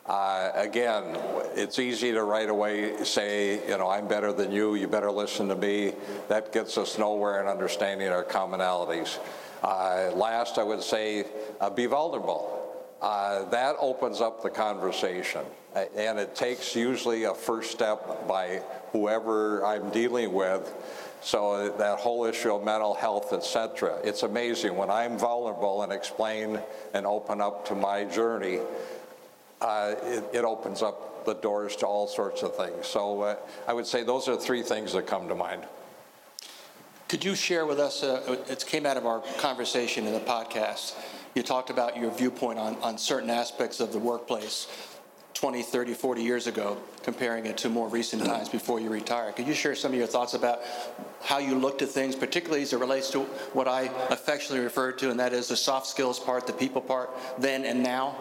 Uh, 0.06 0.50
again, 0.54 1.16
it's 1.54 1.78
easy 1.78 2.12
to 2.12 2.22
right 2.22 2.50
away 2.50 3.02
say, 3.04 3.66
you 3.66 3.78
know, 3.78 3.88
I'm 3.88 4.06
better 4.06 4.34
than 4.34 4.52
you, 4.52 4.74
you 4.74 4.86
better 4.86 5.10
listen 5.10 5.48
to 5.48 5.56
me. 5.56 5.94
That 6.28 6.52
gets 6.52 6.76
us 6.76 6.98
nowhere 6.98 7.40
in 7.40 7.46
understanding 7.46 8.08
our 8.08 8.24
commonalities. 8.24 9.18
Uh, 9.62 10.10
last, 10.14 10.58
I 10.58 10.62
would 10.62 10.82
say, 10.82 11.24
uh, 11.58 11.70
be 11.70 11.86
vulnerable. 11.86 12.60
Uh, 13.00 13.48
that 13.48 13.76
opens 13.80 14.20
up 14.20 14.42
the 14.42 14.50
conversation. 14.50 15.40
And 15.74 16.18
it 16.18 16.36
takes 16.36 16.76
usually 16.76 17.24
a 17.24 17.34
first 17.34 17.72
step 17.72 18.28
by 18.28 18.62
whoever 18.92 19.64
I'm 19.64 19.90
dealing 19.90 20.32
with. 20.32 20.72
So 21.20 21.70
that 21.78 21.98
whole 21.98 22.26
issue 22.26 22.54
of 22.54 22.62
mental 22.62 22.92
health, 22.92 23.32
et 23.32 23.42
cetera, 23.42 23.98
it's 24.04 24.22
amazing. 24.22 24.76
When 24.76 24.90
I'm 24.90 25.18
vulnerable 25.18 25.82
and 25.82 25.92
explain 25.92 26.60
and 26.92 27.06
open 27.06 27.40
up 27.40 27.66
to 27.68 27.74
my 27.74 28.04
journey, 28.04 28.60
uh, 29.60 29.94
it, 30.02 30.24
it, 30.32 30.44
opens 30.44 30.82
up 30.82 31.24
the 31.24 31.34
doors 31.34 31.76
to 31.76 31.86
all 31.86 32.06
sorts 32.06 32.42
of 32.42 32.56
things. 32.56 32.86
So 32.86 33.22
uh, 33.22 33.36
I 33.66 33.72
would 33.72 33.86
say 33.86 34.02
those 34.02 34.28
are 34.28 34.36
three 34.36 34.62
things 34.62 34.92
that 34.92 35.06
come 35.06 35.28
to 35.28 35.34
mind. 35.34 35.64
Could 37.08 37.24
you 37.24 37.34
share 37.34 37.66
with 37.66 37.78
us, 37.78 38.02
uh, 38.02 38.42
it 38.48 38.64
came 38.66 38.86
out 38.86 38.96
of 38.96 39.06
our 39.06 39.20
conversation 39.38 40.06
in 40.06 40.12
the 40.12 40.20
podcast, 40.20 40.94
you 41.34 41.42
talked 41.42 41.70
about 41.70 41.96
your 41.96 42.10
viewpoint 42.10 42.58
on, 42.58 42.76
on 42.76 42.98
certain 42.98 43.30
aspects 43.30 43.80
of 43.80 43.92
the 43.92 43.98
workplace. 43.98 44.68
20, 45.34 45.62
30, 45.62 45.94
40 45.94 46.22
years 46.22 46.46
ago, 46.46 46.78
comparing 47.02 47.44
it 47.44 47.58
to 47.58 47.68
more 47.68 47.88
recent 47.88 48.24
times 48.24 48.48
before 48.48 48.80
you 48.80 48.88
retired. 48.88 49.34
Could 49.34 49.48
you 49.48 49.52
share 49.52 49.74
some 49.74 49.92
of 49.92 49.98
your 49.98 50.06
thoughts 50.06 50.34
about 50.34 50.60
how 51.22 51.38
you 51.38 51.56
looked 51.56 51.82
at 51.82 51.88
things, 51.88 52.14
particularly 52.14 52.62
as 52.62 52.72
it 52.72 52.78
relates 52.78 53.10
to 53.10 53.22
what 53.52 53.66
I 53.66 53.90
affectionately 54.10 54.64
refer 54.64 54.92
to, 54.92 55.10
and 55.10 55.18
that 55.18 55.32
is 55.32 55.48
the 55.48 55.56
soft 55.56 55.88
skills 55.88 56.20
part, 56.20 56.46
the 56.46 56.52
people 56.52 56.80
part, 56.80 57.10
then 57.36 57.64
and 57.64 57.82
now? 57.82 58.16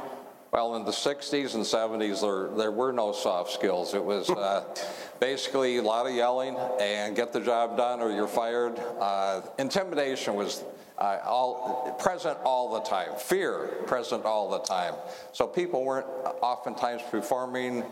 Well, 0.54 0.76
in 0.76 0.86
the 0.86 0.92
60s 0.92 1.56
and 1.56 1.64
70s, 1.64 2.22
there, 2.22 2.56
there 2.56 2.72
were 2.72 2.94
no 2.94 3.12
soft 3.12 3.54
skills. 3.54 3.96
It 3.96 4.06
was 4.06 4.30
uh, 4.30 4.64
basically 5.20 5.78
a 5.78 5.82
lot 5.82 6.06
of 6.06 6.14
yelling 6.14 6.56
and 6.80 7.16
get 7.16 7.34
the 7.34 7.42
job 7.42 7.76
done 7.76 8.02
or 8.02 8.12
you're 8.12 8.28
fired. 8.28 8.78
Uh, 9.00 9.42
intimidation 9.58 10.36
was 10.36 10.64
uh, 11.00 11.18
all 11.26 11.98
present 12.00 12.38
all 12.44 12.72
the 12.72 12.82
time. 12.82 13.16
Fear 13.18 13.80
present 13.88 14.26
all 14.26 14.52
the 14.52 14.60
time. 14.60 14.94
So 15.32 15.48
people 15.48 15.84
weren't 15.84 16.06
oftentimes 16.42 17.02
performing 17.10 17.84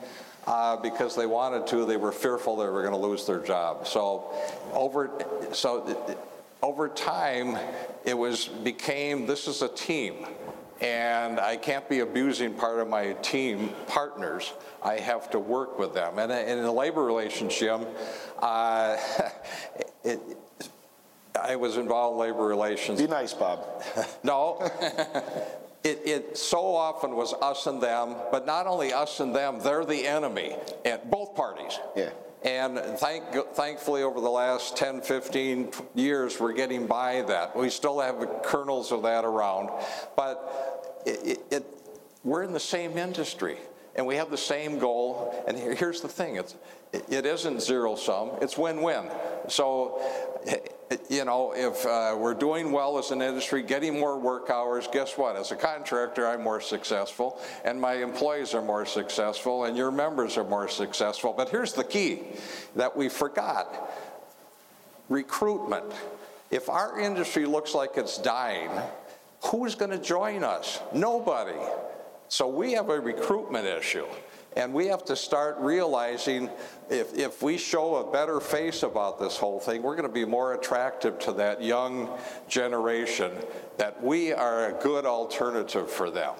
uh, 0.45 0.77
because 0.77 1.15
they 1.15 1.25
wanted 1.25 1.65
to. 1.65 1.85
They 1.85 1.97
were 1.97 2.11
fearful 2.11 2.57
they 2.57 2.69
were 2.69 2.83
going 2.83 2.93
to 2.93 3.07
lose 3.07 3.25
their 3.25 3.39
job. 3.39 3.87
So 3.87 4.31
over 4.73 5.09
so 5.51 6.15
over 6.61 6.89
time, 6.89 7.57
it 8.05 8.15
was 8.15 8.47
became 8.47 9.25
this 9.25 9.47
is 9.47 9.63
a 9.63 9.67
team. 9.67 10.27
And 10.81 11.39
I 11.39 11.57
can't 11.57 11.87
be 11.87 11.99
abusing 11.99 12.53
part 12.55 12.79
of 12.79 12.87
my 12.87 13.13
team 13.21 13.69
partners. 13.87 14.53
I 14.81 14.97
have 14.97 15.29
to 15.31 15.39
work 15.39 15.77
with 15.77 15.93
them. 15.93 16.17
And 16.17 16.31
in 16.31 16.59
a 16.59 16.71
labor 16.71 17.03
relationship, 17.03 17.87
uh, 18.39 18.97
it, 20.03 20.19
I 21.39 21.55
was 21.55 21.77
involved 21.77 22.15
in 22.15 22.21
labor 22.21 22.45
relations. 22.45 22.99
Be 22.99 23.07
nice, 23.07 23.33
Bob. 23.33 23.65
no. 24.23 24.69
It, 25.83 26.01
it, 26.05 26.37
so 26.37 26.75
often 26.75 27.15
was 27.15 27.33
us 27.33 27.65
and 27.65 27.81
them, 27.81 28.15
but 28.31 28.45
not 28.45 28.67
only 28.67 28.93
us 28.93 29.19
and 29.19 29.35
them, 29.35 29.57
they're 29.63 29.83
the 29.83 30.05
enemy 30.05 30.55
at 30.85 31.09
both 31.09 31.33
parties. 31.33 31.79
Yeah. 31.95 32.11
And 32.43 32.79
thank, 32.97 33.23
thankfully, 33.53 34.01
over 34.01 34.19
the 34.19 34.29
last 34.29 34.75
10, 34.75 35.01
15 35.01 35.71
years, 35.93 36.39
we're 36.39 36.53
getting 36.53 36.87
by 36.87 37.21
that. 37.23 37.55
We 37.55 37.69
still 37.69 37.99
have 37.99 38.41
kernels 38.43 38.91
of 38.91 39.03
that 39.03 39.25
around, 39.25 39.69
but 40.15 41.03
it, 41.05 41.39
it, 41.51 41.65
we're 42.23 42.41
in 42.43 42.51
the 42.51 42.59
same 42.59 42.97
industry 42.97 43.57
and 43.95 44.05
we 44.07 44.15
have 44.15 44.31
the 44.31 44.37
same 44.37 44.79
goal. 44.79 45.43
And 45.47 45.57
here, 45.57 45.75
here's 45.75 46.01
the 46.01 46.07
thing 46.07 46.37
it's, 46.37 46.55
it 46.93 47.25
isn't 47.25 47.61
zero 47.61 47.95
sum, 47.95 48.31
it's 48.41 48.57
win 48.57 48.81
win. 48.81 49.09
So, 49.47 50.01
you 51.09 51.25
know, 51.25 51.53
if 51.55 51.85
uh, 51.85 52.15
we're 52.17 52.33
doing 52.33 52.71
well 52.71 52.97
as 52.97 53.11
an 53.11 53.21
industry, 53.21 53.63
getting 53.63 53.99
more 53.99 54.19
work 54.19 54.49
hours, 54.49 54.87
guess 54.91 55.17
what? 55.17 55.35
As 55.35 55.51
a 55.51 55.55
contractor, 55.55 56.27
I'm 56.27 56.41
more 56.41 56.61
successful, 56.61 57.39
and 57.63 57.79
my 57.79 57.95
employees 57.95 58.53
are 58.53 58.61
more 58.61 58.85
successful, 58.85 59.65
and 59.65 59.77
your 59.77 59.91
members 59.91 60.37
are 60.37 60.43
more 60.43 60.67
successful. 60.67 61.33
But 61.35 61.49
here's 61.49 61.73
the 61.73 61.83
key 61.83 62.23
that 62.75 62.95
we 62.95 63.09
forgot 63.09 63.91
recruitment. 65.09 65.85
If 66.49 66.69
our 66.69 66.99
industry 66.99 67.45
looks 67.45 67.73
like 67.73 67.91
it's 67.95 68.17
dying, 68.17 68.69
who's 69.43 69.75
going 69.75 69.91
to 69.91 69.97
join 69.97 70.43
us? 70.43 70.79
Nobody. 70.93 71.59
So 72.27 72.47
we 72.47 72.73
have 72.73 72.89
a 72.89 72.99
recruitment 72.99 73.65
issue. 73.65 74.05
And 74.57 74.73
we 74.73 74.87
have 74.87 75.05
to 75.05 75.15
start 75.15 75.57
realizing 75.59 76.49
if, 76.89 77.17
if 77.17 77.41
we 77.41 77.57
show 77.57 77.95
a 77.95 78.11
better 78.11 78.41
face 78.41 78.83
about 78.83 79.19
this 79.19 79.37
whole 79.37 79.59
thing, 79.59 79.81
we're 79.81 79.95
going 79.95 80.07
to 80.07 80.13
be 80.13 80.25
more 80.25 80.53
attractive 80.53 81.19
to 81.19 81.31
that 81.33 81.63
young 81.63 82.09
generation, 82.49 83.31
that 83.77 84.03
we 84.03 84.33
are 84.33 84.67
a 84.67 84.73
good 84.81 85.05
alternative 85.05 85.89
for 85.89 86.11
them. 86.11 86.33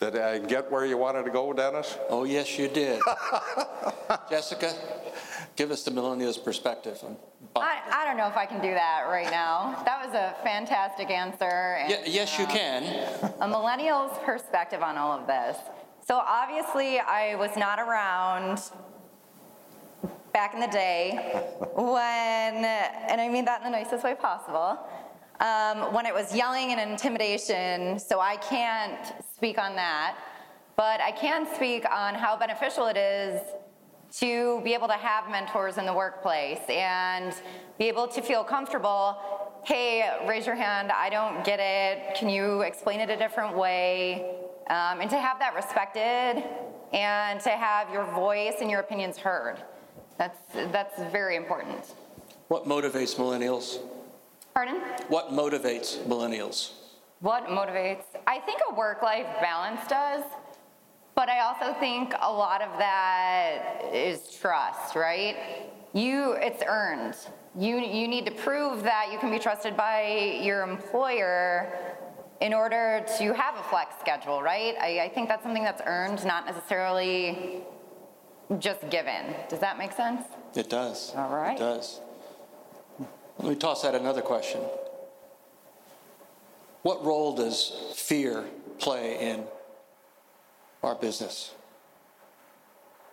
Did 0.00 0.16
I 0.16 0.38
get 0.38 0.70
where 0.70 0.86
you 0.86 0.96
wanted 0.96 1.24
to 1.24 1.30
go, 1.30 1.52
Dennis? 1.52 1.98
Oh, 2.08 2.24
yes, 2.24 2.56
you 2.58 2.68
did. 2.68 3.00
Jessica, 4.30 4.72
give 5.56 5.72
us 5.72 5.82
the 5.82 5.90
millennials' 5.90 6.42
perspective. 6.42 7.02
I, 7.56 7.80
I, 7.90 8.04
don't 8.04 8.16
know 8.16 8.28
if 8.28 8.36
I 8.36 8.46
can 8.46 8.62
do 8.62 8.70
that 8.70 9.06
right 9.08 9.30
now. 9.30 9.82
That 9.84 10.04
was 10.04 10.14
a 10.14 10.36
fantastic 10.44 11.10
answer. 11.10 11.78
And, 11.80 12.06
yes, 12.06 12.38
you 12.38 12.44
uh, 12.44 12.52
can. 12.52 13.32
A 13.40 13.48
millennial's 13.48 14.16
perspective 14.24 14.82
on 14.82 14.96
all 14.96 15.18
of 15.18 15.26
this. 15.26 15.56
So 16.08 16.22
obviously, 16.26 17.00
I 17.00 17.34
was 17.34 17.50
not 17.54 17.78
around 17.78 18.62
back 20.32 20.54
in 20.54 20.60
the 20.60 20.66
day 20.66 21.42
when, 21.74 22.64
and 22.64 23.20
I 23.20 23.28
mean 23.28 23.44
that 23.44 23.60
in 23.60 23.70
the 23.70 23.78
nicest 23.78 24.04
way 24.04 24.14
possible, 24.14 24.78
um, 25.40 25.92
when 25.92 26.06
it 26.06 26.14
was 26.14 26.34
yelling 26.34 26.72
and 26.72 26.80
intimidation. 26.90 27.98
So 27.98 28.20
I 28.20 28.36
can't 28.36 29.22
speak 29.34 29.58
on 29.58 29.76
that. 29.76 30.16
But 30.76 31.02
I 31.02 31.12
can 31.12 31.46
speak 31.54 31.84
on 31.90 32.14
how 32.14 32.38
beneficial 32.38 32.86
it 32.86 32.96
is 32.96 33.42
to 34.20 34.62
be 34.62 34.72
able 34.72 34.88
to 34.88 34.94
have 34.94 35.30
mentors 35.30 35.76
in 35.76 35.84
the 35.84 35.92
workplace 35.92 36.60
and 36.70 37.34
be 37.78 37.86
able 37.86 38.08
to 38.08 38.22
feel 38.22 38.44
comfortable. 38.44 39.18
Hey, 39.62 40.08
raise 40.26 40.46
your 40.46 40.56
hand. 40.56 40.90
I 40.90 41.10
don't 41.10 41.44
get 41.44 41.60
it. 41.60 42.16
Can 42.16 42.30
you 42.30 42.62
explain 42.62 43.00
it 43.00 43.10
a 43.10 43.16
different 43.18 43.54
way? 43.58 44.47
Um, 44.68 45.00
and 45.00 45.08
to 45.10 45.18
have 45.18 45.38
that 45.38 45.54
respected 45.54 46.44
and 46.92 47.40
to 47.40 47.50
have 47.50 47.90
your 47.90 48.04
voice 48.12 48.56
and 48.60 48.70
your 48.70 48.80
opinions 48.80 49.16
heard. 49.16 49.56
That's, 50.18 50.38
that's 50.52 51.00
very 51.10 51.36
important. 51.36 51.94
What 52.48 52.66
motivates 52.66 53.16
millennials? 53.16 53.78
Pardon? 54.54 54.76
What 55.08 55.30
motivates 55.30 55.98
millennials? 56.04 56.72
What 57.20 57.46
motivates? 57.46 58.04
I 58.26 58.38
think 58.40 58.60
a 58.70 58.74
work 58.74 59.02
life 59.02 59.26
balance 59.40 59.80
does, 59.88 60.22
but 61.14 61.28
I 61.28 61.40
also 61.40 61.78
think 61.80 62.12
a 62.20 62.30
lot 62.30 62.60
of 62.60 62.78
that 62.78 63.90
is 63.92 64.36
trust, 64.40 64.94
right? 64.94 65.36
You, 65.94 66.32
it's 66.32 66.62
earned. 66.66 67.16
You, 67.58 67.78
you 67.78 68.06
need 68.06 68.26
to 68.26 68.32
prove 68.32 68.82
that 68.82 69.08
you 69.10 69.18
can 69.18 69.30
be 69.30 69.38
trusted 69.38 69.76
by 69.76 70.40
your 70.42 70.62
employer 70.62 71.87
in 72.40 72.54
order 72.54 73.04
to 73.18 73.32
have 73.34 73.56
a 73.56 73.62
flex 73.64 73.94
schedule, 74.00 74.42
right? 74.42 74.74
I, 74.80 75.00
I 75.00 75.08
think 75.08 75.28
that's 75.28 75.42
something 75.42 75.64
that's 75.64 75.82
earned, 75.84 76.24
not 76.24 76.46
necessarily 76.46 77.62
just 78.58 78.88
given. 78.90 79.34
Does 79.48 79.58
that 79.58 79.76
make 79.76 79.92
sense? 79.92 80.24
It 80.54 80.70
does. 80.70 81.12
All 81.16 81.34
right. 81.34 81.56
It 81.56 81.58
does. 81.58 82.00
Let 83.38 83.48
me 83.48 83.54
toss 83.56 83.84
out 83.84 83.94
another 83.94 84.22
question. 84.22 84.60
What 86.82 87.04
role 87.04 87.34
does 87.36 87.92
fear 87.94 88.44
play 88.78 89.30
in 89.30 89.44
our 90.82 90.94
business? 90.94 91.54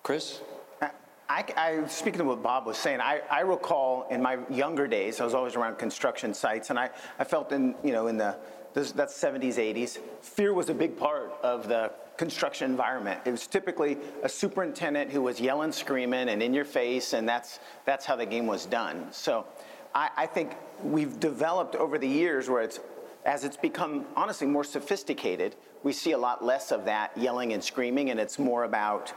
Chris? 0.04 0.40
Uh, 0.82 0.90
I, 1.28 1.46
I, 1.58 1.88
speaking 1.88 2.22
of 2.22 2.28
what 2.28 2.44
Bob 2.44 2.68
was 2.68 2.78
saying, 2.78 3.02
I, 3.02 3.22
I, 3.30 3.42
recall 3.42 4.08
in 4.12 4.22
my 4.22 4.38
younger 4.52 4.88
days, 4.88 5.20
I 5.20 5.26
was 5.26 5.34
always 5.34 5.56
around 5.56 5.80
construction 5.80 6.34
sites, 6.34 6.70
and 6.70 6.78
I, 6.78 6.92
I 7.18 7.24
felt 7.24 7.52
in, 7.52 7.74
you 7.84 7.92
know, 7.92 8.08
in 8.08 8.18
the 8.18 8.38
this, 8.76 8.92
that's 8.92 9.18
70s, 9.18 9.56
80s. 9.56 9.98
Fear 10.22 10.54
was 10.54 10.70
a 10.70 10.74
big 10.74 10.98
part 10.98 11.34
of 11.42 11.68
the 11.68 11.92
construction 12.18 12.70
environment. 12.70 13.22
It 13.26 13.32
was 13.32 13.48
typically 13.48 13.98
a 14.22 14.30
superintendent 14.30 15.12
who 15.12 15.22
was 15.22 15.40
yelling, 15.40 15.72
screaming, 15.72 16.30
and 16.30 16.44
in 16.44 16.54
your 16.54 16.66
face, 16.66 17.14
and 17.14 17.28
that's, 17.28 17.60
that's 17.86 18.06
how 18.06 18.16
the 18.16 18.26
game 18.26 18.48
was 18.48 18.66
done. 18.66 19.08
So 19.12 19.46
I, 19.96 20.10
I 20.18 20.26
think 20.26 20.56
we've 20.84 21.20
developed 21.20 21.76
over 21.76 21.98
the 21.98 22.08
years 22.08 22.50
where 22.50 22.62
it's, 22.62 22.82
as 23.26 23.46
it's 23.46 23.58
become 23.58 24.06
honestly 24.16 24.46
more 24.46 24.64
sophisticated, 24.64 25.56
we 25.84 25.94
see 25.94 26.12
a 26.12 26.18
lot 26.18 26.44
less 26.44 26.72
of 26.72 26.84
that 26.86 27.18
yelling 27.18 27.54
and 27.54 27.64
screaming, 27.64 28.10
and 28.10 28.20
it's 28.20 28.38
more 28.38 28.66
about, 28.66 29.14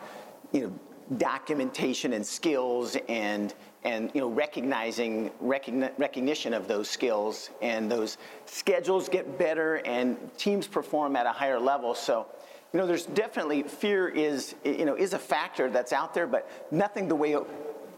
you 0.52 0.60
know, 0.62 0.72
documentation 1.16 2.12
and 2.12 2.24
skills 2.24 2.96
and 3.08 3.54
and 3.84 4.10
you 4.14 4.20
know 4.20 4.28
recognizing 4.28 5.30
recogni- 5.42 5.92
recognition 5.98 6.52
of 6.52 6.68
those 6.68 6.88
skills 6.88 7.50
and 7.62 7.90
those 7.90 8.18
schedules 8.46 9.08
get 9.08 9.38
better 9.38 9.76
and 9.84 10.16
teams 10.36 10.66
perform 10.66 11.16
at 11.16 11.26
a 11.26 11.32
higher 11.32 11.60
level. 11.60 11.94
So 11.94 12.26
you 12.72 12.78
know 12.80 12.86
there's 12.86 13.06
definitely 13.06 13.62
fear 13.62 14.08
is 14.08 14.54
you 14.64 14.84
know 14.84 14.94
is 14.94 15.12
a 15.12 15.18
factor 15.18 15.70
that's 15.70 15.92
out 15.92 16.14
there 16.14 16.26
but 16.26 16.50
nothing 16.70 17.08
the 17.08 17.14
way 17.14 17.32
it, 17.32 17.42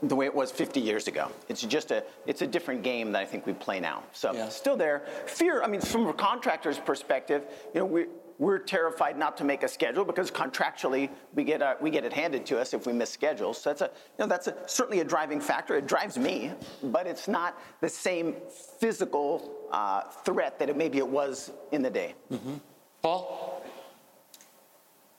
the 0.08 0.16
way 0.16 0.26
it 0.26 0.34
was 0.34 0.50
50 0.50 0.80
years 0.80 1.08
ago. 1.08 1.30
It's 1.48 1.62
just 1.62 1.90
a 1.90 2.04
it's 2.26 2.42
a 2.42 2.46
different 2.46 2.82
game 2.82 3.12
that 3.12 3.22
i 3.22 3.24
think 3.24 3.46
we 3.46 3.52
play 3.52 3.80
now. 3.80 4.02
So 4.12 4.32
yeah. 4.32 4.48
still 4.48 4.76
there. 4.76 5.02
Fear 5.26 5.62
i 5.62 5.66
mean 5.66 5.80
from 5.80 6.06
a 6.06 6.12
contractor's 6.12 6.78
perspective 6.78 7.44
you 7.74 7.80
know 7.80 7.86
we 7.86 8.06
we're 8.40 8.58
terrified 8.58 9.18
not 9.18 9.36
to 9.36 9.44
make 9.44 9.62
a 9.62 9.68
schedule 9.68 10.02
because 10.02 10.30
contractually 10.30 11.10
we 11.34 11.44
get, 11.44 11.60
a, 11.60 11.76
we 11.78 11.90
get 11.90 12.06
it 12.06 12.12
handed 12.12 12.46
to 12.46 12.58
us 12.58 12.72
if 12.72 12.86
we 12.86 12.92
miss 12.92 13.10
schedules. 13.10 13.60
So 13.60 13.68
that's, 13.68 13.82
a, 13.82 13.84
you 13.84 14.24
know, 14.24 14.26
that's 14.26 14.46
a, 14.46 14.56
certainly 14.66 15.00
a 15.00 15.04
driving 15.04 15.42
factor. 15.42 15.76
It 15.76 15.86
drives 15.86 16.16
me, 16.16 16.50
but 16.84 17.06
it's 17.06 17.28
not 17.28 17.60
the 17.82 17.88
same 17.88 18.34
physical 18.78 19.52
uh, 19.70 20.04
threat 20.24 20.58
that 20.58 20.70
it 20.70 20.76
maybe 20.76 20.96
it 20.96 21.06
was 21.06 21.52
in 21.70 21.82
the 21.82 21.90
day. 21.90 22.14
Mm-hmm. 22.32 22.54
Paul? 23.02 23.62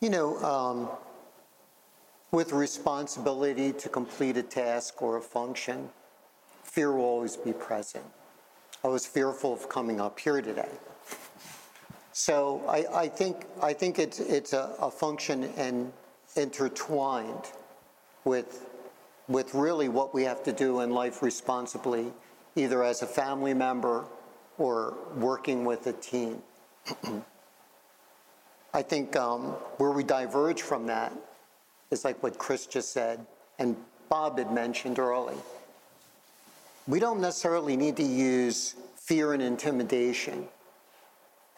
You 0.01 0.09
know, 0.09 0.37
um, 0.43 0.89
with 2.31 2.51
responsibility 2.51 3.71
to 3.71 3.87
complete 3.87 4.35
a 4.35 4.43
task 4.43 4.99
or 5.03 5.17
a 5.17 5.21
function, 5.21 5.89
fear 6.63 6.91
will 6.91 7.05
always 7.05 7.37
be 7.37 7.53
present. 7.53 8.05
I 8.83 8.87
was 8.87 9.05
fearful 9.05 9.53
of 9.53 9.69
coming 9.69 10.01
up 10.01 10.19
here 10.19 10.41
today. 10.41 10.69
So 12.23 12.61
I, 12.67 12.85
I 13.05 13.07
think 13.07 13.47
I 13.63 13.73
think 13.73 13.97
it's 13.97 14.19
it's 14.19 14.53
a, 14.53 14.75
a 14.79 14.91
function 14.91 15.45
and 15.57 15.91
intertwined 16.35 17.51
with, 18.25 18.63
with 19.27 19.55
really 19.55 19.89
what 19.89 20.13
we 20.13 20.21
have 20.25 20.43
to 20.43 20.51
do 20.51 20.81
in 20.81 20.91
life 20.91 21.23
responsibly, 21.23 22.13
either 22.55 22.83
as 22.83 23.01
a 23.01 23.07
family 23.07 23.55
member 23.55 24.05
or 24.59 24.93
working 25.15 25.65
with 25.65 25.87
a 25.87 25.93
team. 25.93 26.43
I 28.75 28.83
think 28.83 29.15
um, 29.15 29.55
where 29.77 29.89
we 29.89 30.03
diverge 30.03 30.61
from 30.61 30.85
that 30.85 31.11
is 31.89 32.05
like 32.05 32.21
what 32.21 32.37
Chris 32.37 32.67
just 32.67 32.93
said 32.93 33.25
and 33.57 33.75
Bob 34.09 34.37
had 34.37 34.53
mentioned 34.53 34.99
early. 34.99 35.37
We 36.85 36.99
don't 36.99 37.19
necessarily 37.19 37.75
need 37.75 37.97
to 37.97 38.03
use 38.03 38.75
fear 38.95 39.33
and 39.33 39.41
intimidation 39.41 40.47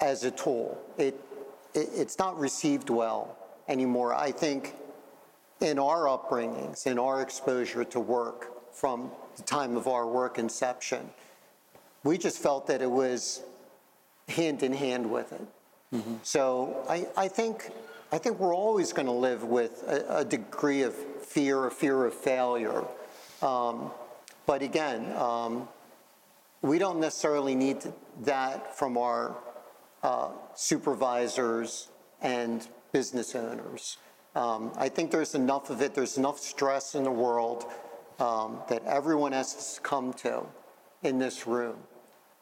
as 0.04 0.24
a 0.24 0.32
tool. 0.32 0.78
It, 0.98 1.20
it, 1.74 1.89
it's 1.96 2.20
not 2.20 2.38
received 2.39 2.89
well 2.89 3.38
anymore. 3.68 4.13
I 4.13 4.32
think 4.32 4.76
in 5.62 5.80
our 5.80 6.04
upbringings, 6.04 6.86
in 6.86 7.00
our 7.00 7.22
exposure 7.22 7.86
to 7.86 8.00
work 8.00 8.74
from 8.74 9.10
the 9.38 9.44
time 9.44 9.78
of 9.78 9.88
our 9.88 10.06
work 10.06 10.38
inception, 10.38 11.10
we 12.04 12.18
just 12.18 12.38
felt 12.38 12.68
that 12.68 12.82
it 12.82 12.92
was 12.92 13.42
hand 14.28 14.62
in 14.62 14.74
hand 14.74 15.10
with 15.10 15.32
it. 15.32 15.48
Mm-hmm. 15.96 16.16
So 16.24 16.86
I, 16.89 17.08
I, 17.16 17.28
think, 17.28 17.70
I 18.12 18.18
think 18.18 18.39
we're 18.39 18.56
always 18.56 18.92
going 18.92 19.06
to 19.06 19.13
live 19.13 19.44
with 19.44 19.84
a, 19.88 20.20
a, 20.20 20.26
degree 20.26 20.82
of 20.82 20.94
fear, 20.96 21.68
a 21.68 21.72
fear 21.72 22.06
of 22.06 22.13
failure. 22.13 22.84
Um, 23.42 23.92
but 24.46 24.62
again, 24.62 25.16
um, 25.16 25.68
we 26.62 26.78
don't 26.78 27.00
necessarily 27.00 27.56
need 27.56 27.84
that 28.22 28.76
from 28.78 28.98
our 28.98 29.36
uh, 30.04 30.30
supervisors 30.56 31.89
and 32.22 32.68
business 32.92 33.36
owners. 33.36 33.98
Um, 34.36 34.72
I 34.76 34.89
think 34.89 35.12
there's 35.12 35.36
enough 35.36 35.70
of 35.70 35.82
it, 35.82 35.94
there's 35.94 36.18
enough 36.18 36.39
stress 36.39 36.96
in 36.96 37.04
the 37.04 37.12
world 37.12 37.66
um, 38.20 38.60
that 38.70 38.84
everyone 38.86 39.32
has 39.32 39.76
to 39.76 39.82
come 39.82 40.13
to 40.13 40.44
in 41.04 41.20
this 41.20 41.46
room. 41.46 41.78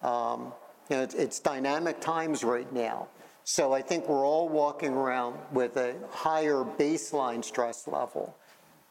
Um, 0.01 0.53
you 0.89 0.97
know, 0.97 1.03
it's, 1.03 1.15
it's, 1.15 1.39
dynamic 1.39 1.99
times 2.01 2.43
right 2.43 2.71
now. 2.73 3.07
So 3.43 3.73
I 3.73 3.81
think 3.81 4.07
we're 4.07 4.25
all 4.25 4.49
walking 4.49 4.93
around 4.93 5.37
with 5.51 5.77
a 5.77 5.95
higher 6.09 6.63
baseline 6.63 7.43
stress 7.43 7.87
level. 7.87 8.35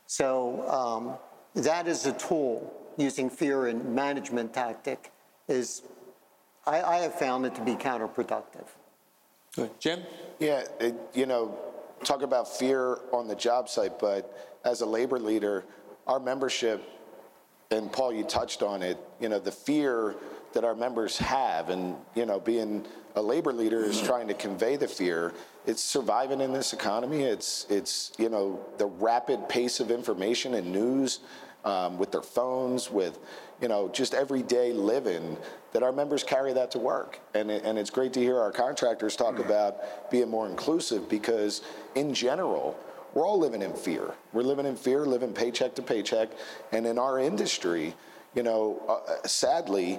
So 0.06 0.68
um, 0.68 1.62
that 1.62 1.86
is 1.86 2.06
a 2.06 2.12
tool 2.12 2.72
using 2.96 3.30
fear 3.30 3.68
and 3.68 3.94
management 3.94 4.52
tactic 4.52 5.12
is, 5.48 5.82
I, 6.66 6.82
I 6.82 6.96
have 6.98 7.14
found 7.14 7.46
it 7.46 7.54
to 7.56 7.62
be 7.62 7.74
counterproductive. 7.74 8.66
Good. 9.54 9.70
Jim? 9.80 10.02
Yeah, 10.38 10.64
it, 10.78 10.94
you 11.14 11.26
know, 11.26 11.58
talk 12.04 12.22
about 12.22 12.48
fear 12.48 12.98
on 13.12 13.28
the 13.28 13.34
job 13.34 13.68
site, 13.68 13.98
but 13.98 14.58
as 14.64 14.80
a 14.80 14.86
labor 14.86 15.18
leader, 15.18 15.64
our 16.06 16.20
membership, 16.20 16.82
and 17.70 17.92
Paul, 17.92 18.12
you 18.12 18.24
touched 18.24 18.62
on 18.62 18.82
it, 18.82 18.98
you 19.20 19.28
know, 19.28 19.38
the 19.38 19.52
fear 19.52 20.16
that 20.52 20.64
our 20.64 20.74
members 20.74 21.16
have, 21.18 21.68
and, 21.68 21.96
you 22.14 22.26
know, 22.26 22.40
being 22.40 22.84
a 23.14 23.22
labor 23.22 23.52
leader 23.52 23.84
is 23.84 24.00
trying 24.00 24.28
to 24.28 24.34
convey 24.34 24.76
the 24.76 24.88
fear. 24.88 25.32
It's 25.66 25.82
surviving 25.82 26.40
in 26.40 26.52
this 26.52 26.72
economy. 26.72 27.22
It's, 27.22 27.66
it's 27.68 28.12
you 28.18 28.28
know, 28.28 28.60
the 28.78 28.86
rapid 28.86 29.48
pace 29.48 29.78
of 29.78 29.90
information 29.90 30.54
and 30.54 30.72
news 30.72 31.20
um, 31.64 31.98
with 31.98 32.10
their 32.10 32.22
phones, 32.22 32.90
with 32.90 33.18
you 33.60 33.68
know 33.68 33.88
just 33.88 34.14
everyday 34.14 34.72
living, 34.72 35.36
that 35.72 35.82
our 35.82 35.92
members 35.92 36.24
carry 36.24 36.52
that 36.52 36.70
to 36.72 36.78
work. 36.78 37.20
And, 37.34 37.50
it, 37.50 37.64
and 37.64 37.78
it's 37.78 37.90
great 37.90 38.12
to 38.14 38.20
hear 38.20 38.38
our 38.38 38.50
contractors 38.50 39.16
talk 39.16 39.38
about 39.38 40.10
being 40.10 40.28
more 40.28 40.48
inclusive 40.48 41.08
because 41.08 41.62
in 41.94 42.12
general, 42.12 42.76
we're 43.14 43.26
all 43.26 43.38
living 43.38 43.62
in 43.62 43.72
fear. 43.74 44.14
We're 44.32 44.42
living 44.42 44.66
in 44.66 44.76
fear, 44.76 45.04
living 45.04 45.32
paycheck 45.32 45.74
to 45.76 45.82
paycheck. 45.82 46.28
And 46.72 46.86
in 46.86 46.98
our 46.98 47.18
industry, 47.18 47.94
you 48.34 48.42
know, 48.42 48.82
uh, 48.88 49.26
sadly, 49.26 49.98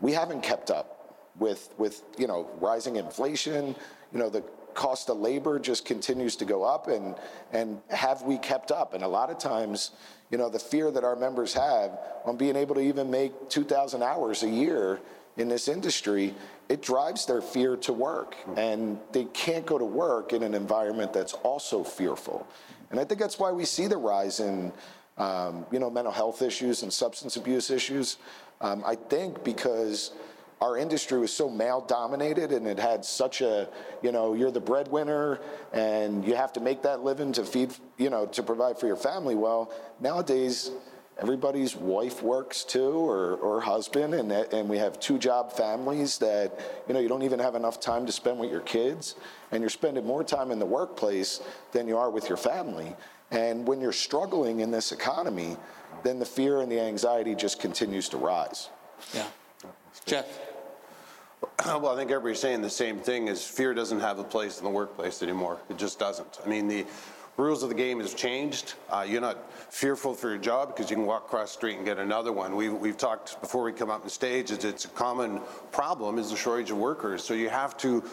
we 0.00 0.12
haven't 0.12 0.42
kept 0.42 0.70
up 0.70 1.16
with, 1.38 1.72
with, 1.78 2.02
you 2.18 2.26
know, 2.26 2.48
rising 2.60 2.96
inflation, 2.96 3.74
you 4.12 4.18
know, 4.18 4.28
the 4.28 4.44
cost 4.74 5.10
of 5.10 5.18
labor 5.18 5.58
just 5.58 5.84
continues 5.84 6.36
to 6.36 6.44
go 6.44 6.62
up 6.62 6.88
and, 6.88 7.14
and 7.52 7.80
have 7.90 8.22
we 8.22 8.38
kept 8.38 8.70
up? 8.70 8.94
And 8.94 9.02
a 9.02 9.08
lot 9.08 9.30
of 9.30 9.38
times, 9.38 9.92
you 10.30 10.38
know, 10.38 10.48
the 10.48 10.58
fear 10.58 10.90
that 10.90 11.04
our 11.04 11.16
members 11.16 11.54
have 11.54 11.98
on 12.24 12.36
being 12.36 12.56
able 12.56 12.74
to 12.74 12.80
even 12.80 13.10
make 13.10 13.48
2,000 13.48 14.02
hours 14.02 14.42
a 14.42 14.48
year 14.48 15.00
in 15.36 15.48
this 15.48 15.68
industry, 15.68 16.34
it 16.68 16.82
drives 16.82 17.26
their 17.26 17.40
fear 17.40 17.76
to 17.78 17.92
work. 17.92 18.36
And 18.56 18.98
they 19.12 19.24
can't 19.26 19.66
go 19.66 19.78
to 19.78 19.84
work 19.84 20.32
in 20.32 20.42
an 20.42 20.54
environment 20.54 21.12
that's 21.12 21.34
also 21.34 21.84
fearful. 21.84 22.46
And 22.90 23.00
I 23.00 23.04
think 23.04 23.20
that's 23.20 23.38
why 23.38 23.50
we 23.50 23.64
see 23.64 23.86
the 23.86 23.96
rise 23.96 24.40
in, 24.40 24.72
um, 25.16 25.64
you 25.70 25.78
know, 25.78 25.90
mental 25.90 26.12
health 26.12 26.42
issues 26.42 26.82
and 26.82 26.92
substance 26.92 27.36
abuse 27.36 27.70
issues. 27.70 28.18
Um, 28.60 28.82
I 28.86 28.94
think 28.94 29.42
because 29.44 30.12
our 30.62 30.78
industry 30.78 31.18
was 31.18 31.32
so 31.32 31.50
male 31.50 31.80
dominated 31.80 32.52
and 32.52 32.68
it 32.68 32.78
had 32.78 33.04
such 33.04 33.40
a, 33.40 33.68
you 34.00 34.12
know, 34.12 34.32
you're 34.34 34.52
the 34.52 34.60
breadwinner 34.60 35.40
and 35.72 36.24
you 36.24 36.36
have 36.36 36.52
to 36.52 36.60
make 36.60 36.82
that 36.82 37.02
living 37.02 37.32
to 37.32 37.44
feed, 37.44 37.74
you 37.98 38.08
know, 38.08 38.26
to 38.26 38.44
provide 38.44 38.78
for 38.78 38.86
your 38.86 38.96
family. 38.96 39.34
Well, 39.34 39.72
nowadays, 39.98 40.70
everybody's 41.18 41.74
wife 41.74 42.22
works 42.22 42.62
too 42.62 42.92
or, 42.92 43.34
or 43.38 43.60
husband 43.60 44.14
and, 44.14 44.30
and 44.30 44.68
we 44.68 44.78
have 44.78 45.00
two 45.00 45.18
job 45.18 45.52
families 45.52 46.16
that, 46.18 46.60
you 46.86 46.94
know, 46.94 47.00
you 47.00 47.08
don't 47.08 47.24
even 47.24 47.40
have 47.40 47.56
enough 47.56 47.80
time 47.80 48.06
to 48.06 48.12
spend 48.12 48.38
with 48.38 48.50
your 48.50 48.60
kids 48.60 49.16
and 49.50 49.62
you're 49.62 49.68
spending 49.68 50.06
more 50.06 50.22
time 50.22 50.52
in 50.52 50.60
the 50.60 50.66
workplace 50.66 51.40
than 51.72 51.88
you 51.88 51.98
are 51.98 52.08
with 52.08 52.28
your 52.28 52.38
family. 52.38 52.94
And 53.32 53.66
when 53.66 53.80
you're 53.80 53.90
struggling 53.90 54.60
in 54.60 54.70
this 54.70 54.92
economy, 54.92 55.56
then 56.04 56.20
the 56.20 56.26
fear 56.26 56.60
and 56.60 56.70
the 56.70 56.80
anxiety 56.80 57.34
just 57.34 57.58
continues 57.58 58.08
to 58.10 58.16
rise. 58.16 58.70
Yeah. 59.12 59.26
Jeff. 60.06 60.51
Well, 61.64 61.88
I 61.88 61.96
think 61.96 62.10
everybody's 62.10 62.40
saying 62.40 62.62
the 62.62 62.70
same 62.70 62.98
thing 62.98 63.28
is 63.28 63.44
fear 63.44 63.72
doesn't 63.72 64.00
have 64.00 64.18
a 64.18 64.24
place 64.24 64.58
in 64.58 64.64
the 64.64 64.70
workplace 64.70 65.22
anymore. 65.22 65.58
It 65.70 65.78
just 65.78 65.98
doesn't. 65.98 66.40
I 66.44 66.48
mean, 66.48 66.68
the 66.68 66.84
rules 67.36 67.62
of 67.62 67.68
the 67.68 67.74
game 67.74 68.00
has 68.00 68.14
changed. 68.14 68.74
Uh, 68.90 69.06
you're 69.08 69.20
not 69.20 69.50
fearful 69.72 70.12
for 70.14 70.28
your 70.28 70.38
job 70.38 70.68
because 70.68 70.90
you 70.90 70.96
can 70.96 71.06
walk 71.06 71.26
across 71.26 71.52
the 71.52 71.58
street 71.58 71.76
and 71.76 71.84
get 71.84 71.98
another 71.98 72.32
one. 72.32 72.56
We've, 72.56 72.72
we've 72.72 72.96
talked 72.96 73.40
before 73.40 73.62
we 73.62 73.72
come 73.72 73.90
up 73.90 74.02
on 74.02 74.08
stage, 74.08 74.50
it's, 74.50 74.64
it's 74.64 74.84
a 74.84 74.88
common 74.88 75.40
problem 75.70 76.18
is 76.18 76.30
the 76.30 76.36
shortage 76.36 76.70
of 76.70 76.78
workers. 76.78 77.22
So 77.24 77.32
you 77.34 77.48
have 77.48 77.76
to 77.78 78.04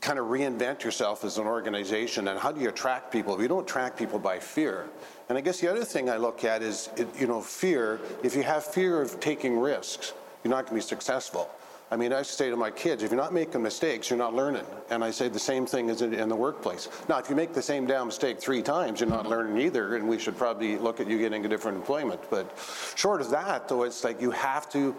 kind 0.00 0.18
of 0.18 0.26
reinvent 0.26 0.82
yourself 0.82 1.24
as 1.24 1.38
an 1.38 1.46
organization 1.46 2.28
and 2.28 2.38
how 2.38 2.50
do 2.50 2.60
you 2.60 2.68
attract 2.68 3.12
people? 3.12 3.34
If 3.34 3.40
you 3.40 3.48
don't 3.48 3.62
attract 3.62 3.98
people 3.98 4.18
by 4.18 4.38
fear. 4.38 4.88
And 5.28 5.38
I 5.38 5.40
guess 5.40 5.60
the 5.60 5.70
other 5.70 5.84
thing 5.84 6.10
I 6.10 6.16
look 6.16 6.44
at 6.44 6.62
is, 6.62 6.88
it, 6.96 7.08
you 7.18 7.26
know, 7.26 7.40
fear. 7.40 8.00
If 8.22 8.34
you 8.34 8.42
have 8.42 8.64
fear 8.64 9.00
of 9.00 9.20
taking 9.20 9.58
risks, 9.58 10.12
you're 10.42 10.50
not 10.50 10.66
going 10.66 10.80
to 10.80 10.84
be 10.84 10.88
successful. 10.88 11.48
I 11.92 11.96
mean, 11.96 12.10
I 12.14 12.22
say 12.22 12.48
to 12.48 12.56
my 12.56 12.70
kids, 12.70 13.02
if 13.02 13.10
you're 13.10 13.20
not 13.20 13.34
making 13.34 13.62
mistakes, 13.62 14.08
you're 14.08 14.18
not 14.18 14.32
learning. 14.32 14.64
And 14.88 15.04
I 15.04 15.10
say 15.10 15.28
the 15.28 15.38
same 15.38 15.66
thing 15.66 15.90
as 15.90 16.00
in 16.00 16.26
the 16.30 16.34
workplace. 16.34 16.88
Now, 17.06 17.18
if 17.18 17.28
you 17.28 17.36
make 17.36 17.52
the 17.52 17.60
same 17.60 17.84
damn 17.84 18.06
mistake 18.06 18.40
three 18.40 18.62
times, 18.62 19.00
you're 19.00 19.10
not 19.10 19.24
mm-hmm. 19.24 19.28
learning 19.28 19.58
either, 19.58 19.96
and 19.96 20.08
we 20.08 20.18
should 20.18 20.38
probably 20.38 20.78
look 20.78 21.00
at 21.00 21.06
you 21.06 21.18
getting 21.18 21.44
a 21.44 21.48
different 21.50 21.76
employment. 21.76 22.22
But 22.30 22.50
short 22.96 23.20
of 23.20 23.28
that, 23.28 23.68
though, 23.68 23.82
it's 23.82 24.04
like 24.04 24.22
you 24.22 24.30
have 24.30 24.70
to 24.70 24.96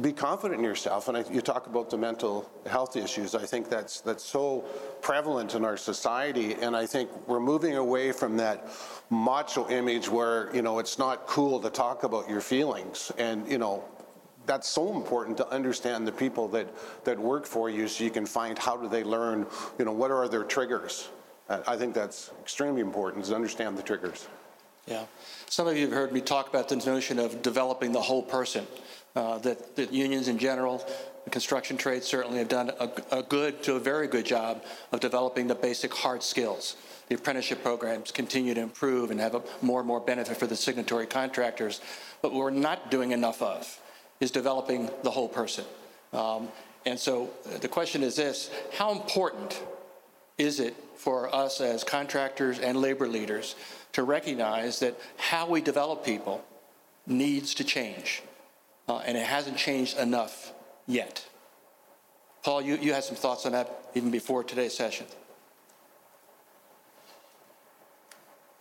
be 0.00 0.10
confident 0.10 0.58
in 0.58 0.64
yourself. 0.64 1.08
And 1.08 1.18
I, 1.18 1.24
you 1.30 1.42
talk 1.42 1.66
about 1.66 1.90
the 1.90 1.98
mental 1.98 2.50
health 2.64 2.96
issues. 2.96 3.34
I 3.34 3.44
think 3.44 3.68
that's 3.68 4.00
that's 4.00 4.24
so 4.24 4.64
prevalent 5.02 5.54
in 5.54 5.66
our 5.66 5.76
society, 5.76 6.54
and 6.54 6.74
I 6.74 6.86
think 6.86 7.10
we're 7.28 7.40
moving 7.40 7.76
away 7.76 8.12
from 8.12 8.38
that 8.38 8.68
macho 9.10 9.68
image 9.68 10.08
where 10.08 10.54
you 10.56 10.62
know 10.62 10.78
it's 10.78 10.98
not 10.98 11.26
cool 11.26 11.60
to 11.60 11.68
talk 11.68 12.04
about 12.04 12.26
your 12.26 12.40
feelings, 12.40 13.12
and 13.18 13.46
you 13.50 13.58
know 13.58 13.84
that's 14.46 14.68
so 14.68 14.94
important 14.94 15.36
to 15.38 15.48
understand 15.48 16.06
the 16.06 16.12
people 16.12 16.48
that, 16.48 16.68
that 17.04 17.18
work 17.18 17.46
for 17.46 17.68
you 17.68 17.88
so 17.88 18.04
you 18.04 18.10
can 18.10 18.26
find 18.26 18.58
how 18.58 18.76
do 18.76 18.88
they 18.88 19.04
learn, 19.04 19.46
you 19.78 19.84
know, 19.84 19.92
what 19.92 20.10
are 20.10 20.28
their 20.28 20.44
triggers. 20.44 21.08
I 21.48 21.76
think 21.76 21.94
that's 21.94 22.30
extremely 22.40 22.80
important 22.80 23.24
is 23.24 23.28
to 23.28 23.36
understand 23.36 23.78
the 23.78 23.82
triggers. 23.82 24.26
Yeah. 24.86 25.04
Some 25.48 25.68
of 25.68 25.76
you 25.76 25.82
have 25.82 25.92
heard 25.92 26.12
me 26.12 26.20
talk 26.20 26.48
about 26.48 26.68
the 26.68 26.76
notion 26.76 27.18
of 27.18 27.42
developing 27.42 27.92
the 27.92 28.00
whole 28.00 28.22
person. 28.22 28.66
Uh, 29.14 29.38
that, 29.38 29.74
that 29.76 29.94
unions 29.94 30.28
in 30.28 30.36
general, 30.36 30.86
the 31.24 31.30
construction 31.30 31.78
trades 31.78 32.06
certainly 32.06 32.38
have 32.38 32.48
done 32.48 32.70
a, 32.78 32.90
a 33.10 33.22
good 33.22 33.62
to 33.62 33.74
a 33.74 33.80
very 33.80 34.06
good 34.06 34.26
job 34.26 34.62
of 34.92 35.00
developing 35.00 35.46
the 35.46 35.54
basic 35.54 35.94
hard 35.94 36.22
skills 36.22 36.76
the 37.08 37.14
apprenticeship 37.14 37.62
programs 37.62 38.10
continue 38.10 38.54
to 38.54 38.60
improve 38.60 39.10
and 39.10 39.20
have 39.20 39.34
a 39.34 39.42
more 39.62 39.80
and 39.80 39.86
more 39.86 40.00
benefit 40.00 40.36
for 40.36 40.46
the 40.46 40.56
signatory 40.56 41.06
contractors, 41.06 41.80
but 42.20 42.32
we're 42.32 42.50
not 42.50 42.90
doing 42.90 43.12
enough 43.12 43.40
of 43.42 43.80
is 44.20 44.30
developing 44.30 44.90
the 45.02 45.10
whole 45.10 45.28
person. 45.28 45.64
Um, 46.12 46.48
and 46.84 46.98
so 46.98 47.30
uh, 47.46 47.58
the 47.58 47.68
question 47.68 48.02
is 48.02 48.16
this 48.16 48.50
how 48.72 48.92
important 48.92 49.62
is 50.38 50.60
it 50.60 50.74
for 50.96 51.34
us 51.34 51.60
as 51.60 51.84
contractors 51.84 52.58
and 52.58 52.80
labor 52.80 53.08
leaders 53.08 53.54
to 53.92 54.02
recognize 54.02 54.80
that 54.80 54.98
how 55.16 55.48
we 55.48 55.60
develop 55.60 56.04
people 56.04 56.44
needs 57.06 57.54
to 57.54 57.64
change? 57.64 58.22
Uh, 58.88 58.98
and 58.98 59.16
it 59.16 59.26
hasn't 59.26 59.56
changed 59.56 59.98
enough 59.98 60.52
yet. 60.86 61.26
Paul, 62.44 62.62
you, 62.62 62.76
you 62.76 62.92
had 62.92 63.02
some 63.02 63.16
thoughts 63.16 63.44
on 63.46 63.52
that 63.52 63.90
even 63.94 64.10
before 64.10 64.44
today's 64.44 64.74
session. 64.74 65.06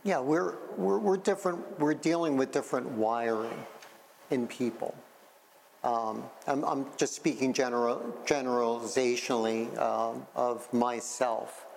yeah, 0.06 0.20
we're, 0.20 0.54
we're, 0.78 1.00
we're 1.00 1.18
different, 1.18 1.80
we're 1.80 1.96
dealing 1.96 2.38
with 2.38 2.52
different 2.52 2.88
wiring 2.92 3.66
in 4.30 4.46
people. 4.48 4.96
Um, 5.86 6.24
I'm, 6.48 6.66
I'm 6.66 6.86
just 6.98 7.14
speaking 7.14 7.54
general, 7.54 8.02
generalizationally 8.26 9.78
um, 9.78 10.26
of 10.36 10.72
myself. 10.74 11.68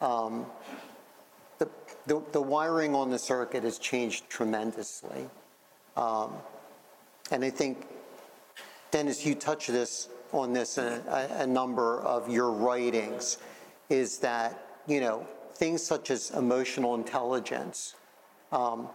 Um, 0.00 0.46
the, 1.58 1.68
the, 2.06 2.22
the 2.30 2.40
wiring 2.40 2.94
on 2.94 3.10
the 3.10 3.18
circuit 3.18 3.64
has 3.64 3.78
changed 3.78 4.30
tremendously. 4.30 5.28
Um, 5.96 6.34
and 7.32 7.44
I 7.44 7.50
think, 7.50 7.88
Dennis, 8.92 9.26
you 9.26 9.34
touched 9.34 9.66
this 9.66 10.10
on 10.30 10.52
this 10.52 10.78
in 10.78 10.84
a, 10.84 11.28
a 11.40 11.46
number 11.46 12.00
of 12.02 12.30
your 12.30 12.52
writings, 12.52 13.38
is 13.90 14.18
that, 14.18 14.80
you 14.86 15.00
know, 15.00 15.26
things 15.54 15.82
such 15.82 16.12
as 16.12 16.30
emotional 16.30 16.94
intelligence, 16.94 17.96
um, 18.52 18.88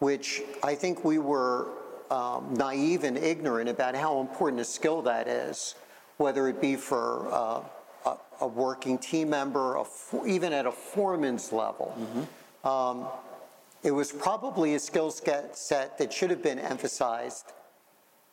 which 0.00 0.42
I 0.64 0.74
think 0.74 1.04
we 1.04 1.18
were 1.18 1.68
um, 2.10 2.54
naive 2.54 3.04
and 3.04 3.16
ignorant 3.18 3.68
about 3.68 3.94
how 3.94 4.20
important 4.20 4.60
a 4.60 4.64
skill 4.64 5.02
that 5.02 5.28
is, 5.28 5.74
whether 6.16 6.48
it 6.48 6.60
be 6.60 6.76
for 6.76 7.28
uh, 7.32 7.62
a, 8.06 8.16
a, 8.40 8.46
working 8.46 8.98
team 8.98 9.30
member, 9.30 9.76
a, 9.76 9.84
even 10.26 10.52
at 10.52 10.66
a 10.66 10.72
foreman's 10.72 11.52
level. 11.52 11.94
Mm-hmm. 11.98 12.68
Um, 12.68 13.08
it 13.82 13.90
was 13.90 14.10
probably 14.10 14.74
a 14.74 14.78
skill 14.78 15.10
set 15.10 15.98
that 15.98 16.12
should 16.12 16.30
have 16.30 16.42
been 16.42 16.58
emphasized 16.58 17.52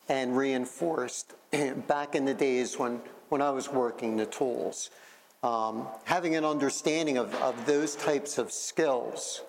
and 0.08 0.36
reinforced 0.36 1.34
back 1.86 2.14
in 2.14 2.24
the 2.24 2.34
days 2.34 2.78
when, 2.78 3.00
when 3.28 3.42
I 3.42 3.50
was 3.50 3.68
working 3.70 4.16
the 4.16 4.26
tools. 4.26 4.90
Um, 5.42 5.86
having 6.04 6.34
an 6.34 6.44
understanding 6.44 7.18
of, 7.18 7.34
of 7.36 7.66
those 7.66 7.94
types 7.94 8.38
of 8.38 8.50
skills 8.50 9.42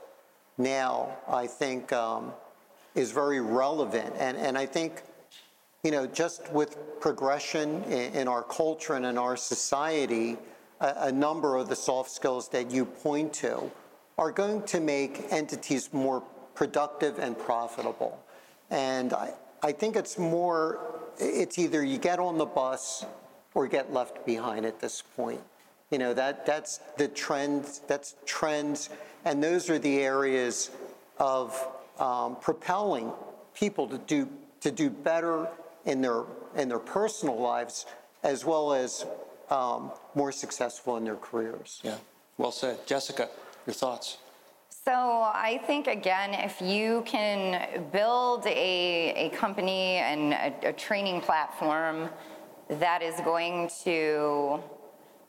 now, 0.58 1.18
I 1.28 1.48
think, 1.48 1.94
um, 1.94 2.34
is 2.98 3.12
very 3.12 3.40
relevant. 3.40 4.14
And, 4.18 4.36
and 4.38 4.58
I 4.58 4.66
think, 4.66 5.04
you 5.84 5.92
know, 5.92 6.08
just 6.08 6.52
with 6.52 6.78
progression 7.00 7.84
in, 7.84 8.14
in 8.14 8.28
our 8.28 8.44
culture 8.44 8.96
and 8.96 9.06
in 9.06 9.18
our 9.18 9.38
society, 9.38 10.38
a, 10.82 10.94
a 11.02 11.12
number 11.12 11.56
of 11.56 11.70
the 11.70 11.76
soft 11.76 12.10
skills 12.10 12.50
that 12.50 12.72
you 12.72 12.86
point 12.86 13.34
to 13.34 13.72
are 14.18 14.32
going 14.32 14.64
to 14.64 14.80
make 14.80 15.26
entities 15.30 15.94
more 15.94 16.24
productive 16.56 17.20
and 17.20 17.38
profitable. 17.38 18.20
And 18.72 19.14
I, 19.14 19.34
I 19.62 19.72
think 19.72 19.96
it's 19.96 20.18
more, 20.18 20.80
it's 21.20 21.60
either 21.60 21.84
you 21.84 22.00
get 22.00 22.20
on 22.20 22.38
the 22.38 22.46
bus 22.46 23.06
or 23.54 23.68
get 23.68 23.94
left 23.94 24.26
behind 24.26 24.66
at 24.66 24.80
this 24.80 25.04
point. 25.16 25.42
You 25.92 26.00
know, 26.00 26.14
that, 26.16 26.46
that's 26.46 26.80
the 26.98 27.08
trends, 27.08 27.82
that's 27.88 28.16
trends, 28.26 28.90
and 29.24 29.42
those 29.42 29.70
are 29.70 29.80
the 29.80 30.00
areas 30.00 30.72
of 31.20 31.56
um, 32.00 32.36
propelling 32.38 33.12
people 33.54 33.88
to 33.88 33.98
do, 33.98 34.30
to 34.62 34.72
do 34.72 34.90
better 34.90 35.48
in 35.86 36.02
their, 36.02 36.24
in 36.56 36.70
their 36.70 36.80
personal 36.80 37.40
lives 37.40 37.86
as 38.24 38.46
well 38.46 38.74
as 38.74 39.06
um, 39.50 39.92
more 40.16 40.32
successful 40.32 40.98
in 40.98 41.04
their 41.06 41.16
careers. 41.16 41.80
Yeah, 41.84 41.96
well 42.38 42.52
said. 42.52 42.86
Jessica, 42.86 43.30
your 43.66 43.74
thoughts? 43.74 44.18
So 44.70 44.94
I 44.94 45.62
think 45.68 45.88
again, 45.88 46.34
if 46.34 46.62
you 46.62 47.04
can 47.06 47.84
build 47.92 48.46
a, 48.46 49.14
a 49.16 49.30
company 49.36 49.96
and 49.96 50.34
a, 50.34 50.70
a 50.70 50.74
training 50.74 51.22
platform 51.22 52.10
that 52.70 53.02
is 53.02 53.20
going 53.22 53.70
to 53.84 54.62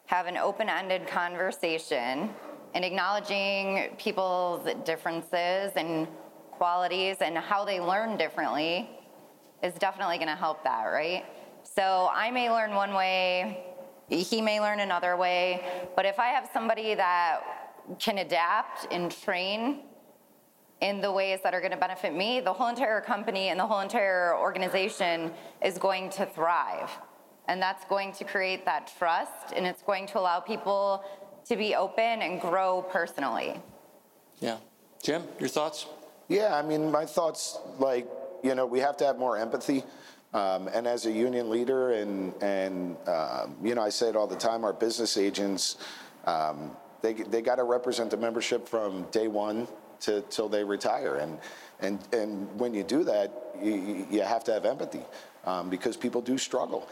have 0.06 0.26
an 0.26 0.36
open-ended 0.36 1.06
conversation 1.06 2.30
and 2.74 2.84
acknowledging 2.84 3.90
people's 3.98 4.68
differences 4.84 5.72
and 5.76 6.06
qualities 6.58 7.16
and 7.20 7.38
how 7.38 7.64
they 7.64 7.80
learn 7.80 8.18
differently 8.18 8.90
is 9.62 9.74
definitely 9.74 10.16
going 10.16 10.28
to 10.28 10.36
help 10.36 10.62
that, 10.64 10.84
right? 10.84 11.24
So 11.62 12.10
I 12.12 12.30
may 12.30 12.50
learn 12.50 12.74
one 12.74 12.92
way, 12.92 13.64
he 14.08 14.42
may 14.42 14.60
learn 14.60 14.80
another 14.80 15.16
way, 15.16 15.64
but 15.96 16.04
if 16.04 16.18
I 16.18 16.28
have 16.28 16.48
somebody 16.52 16.94
that 16.94 17.40
can 17.98 18.18
adapt 18.18 18.86
and 18.92 19.10
train 19.10 19.80
in 20.80 21.00
the 21.00 21.10
ways 21.10 21.40
that 21.42 21.54
are 21.54 21.60
going 21.60 21.72
to 21.72 21.78
benefit 21.78 22.14
me, 22.14 22.40
the 22.40 22.52
whole 22.52 22.68
entire 22.68 23.00
company 23.00 23.48
and 23.48 23.58
the 23.58 23.66
whole 23.66 23.80
entire 23.80 24.36
organization 24.36 25.32
is 25.64 25.78
going 25.78 26.10
to 26.10 26.26
thrive. 26.26 26.90
And 27.48 27.60
that's 27.62 27.84
going 27.86 28.12
to 28.12 28.24
create 28.24 28.64
that 28.66 28.92
trust 28.98 29.52
and 29.54 29.66
it's 29.66 29.82
going 29.82 30.06
to 30.08 30.18
allow 30.18 30.40
people 30.40 31.04
to 31.46 31.56
be 31.56 31.74
open 31.74 32.22
and 32.22 32.40
grow 32.40 32.82
personally. 32.82 33.60
Yeah. 34.40 34.58
Jim, 35.02 35.22
your 35.40 35.48
thoughts? 35.48 35.86
Yeah, 36.28 36.54
I 36.54 36.62
mean, 36.62 36.90
my 36.90 37.06
thoughts 37.06 37.58
like, 37.78 38.06
you 38.42 38.54
know, 38.54 38.66
we 38.66 38.80
have 38.80 38.96
to 38.98 39.06
have 39.06 39.18
more 39.18 39.36
empathy. 39.38 39.82
Um, 40.34 40.68
and 40.68 40.86
as 40.86 41.06
a 41.06 41.10
union 41.10 41.48
leader, 41.48 41.92
and, 41.92 42.34
and 42.42 42.96
um, 43.08 43.56
you 43.62 43.74
know, 43.74 43.82
I 43.82 43.88
say 43.88 44.10
it 44.10 44.16
all 44.16 44.26
the 44.26 44.36
time, 44.36 44.62
our 44.62 44.74
business 44.74 45.16
agents, 45.16 45.78
um, 46.26 46.76
they, 47.00 47.14
they 47.14 47.40
got 47.40 47.56
to 47.56 47.64
represent 47.64 48.10
the 48.10 48.18
membership 48.18 48.68
from 48.68 49.04
day 49.10 49.28
one 49.28 49.66
to 50.00 50.20
till 50.28 50.48
they 50.48 50.62
retire. 50.62 51.16
And, 51.16 51.38
and, 51.80 51.98
and 52.12 52.60
when 52.60 52.74
you 52.74 52.84
do 52.84 53.04
that, 53.04 53.32
you, 53.60 54.06
you 54.10 54.20
have 54.20 54.44
to 54.44 54.52
have 54.52 54.66
empathy 54.66 55.02
um, 55.44 55.70
because 55.70 55.96
people 55.96 56.20
do 56.20 56.36
struggle. 56.36 56.88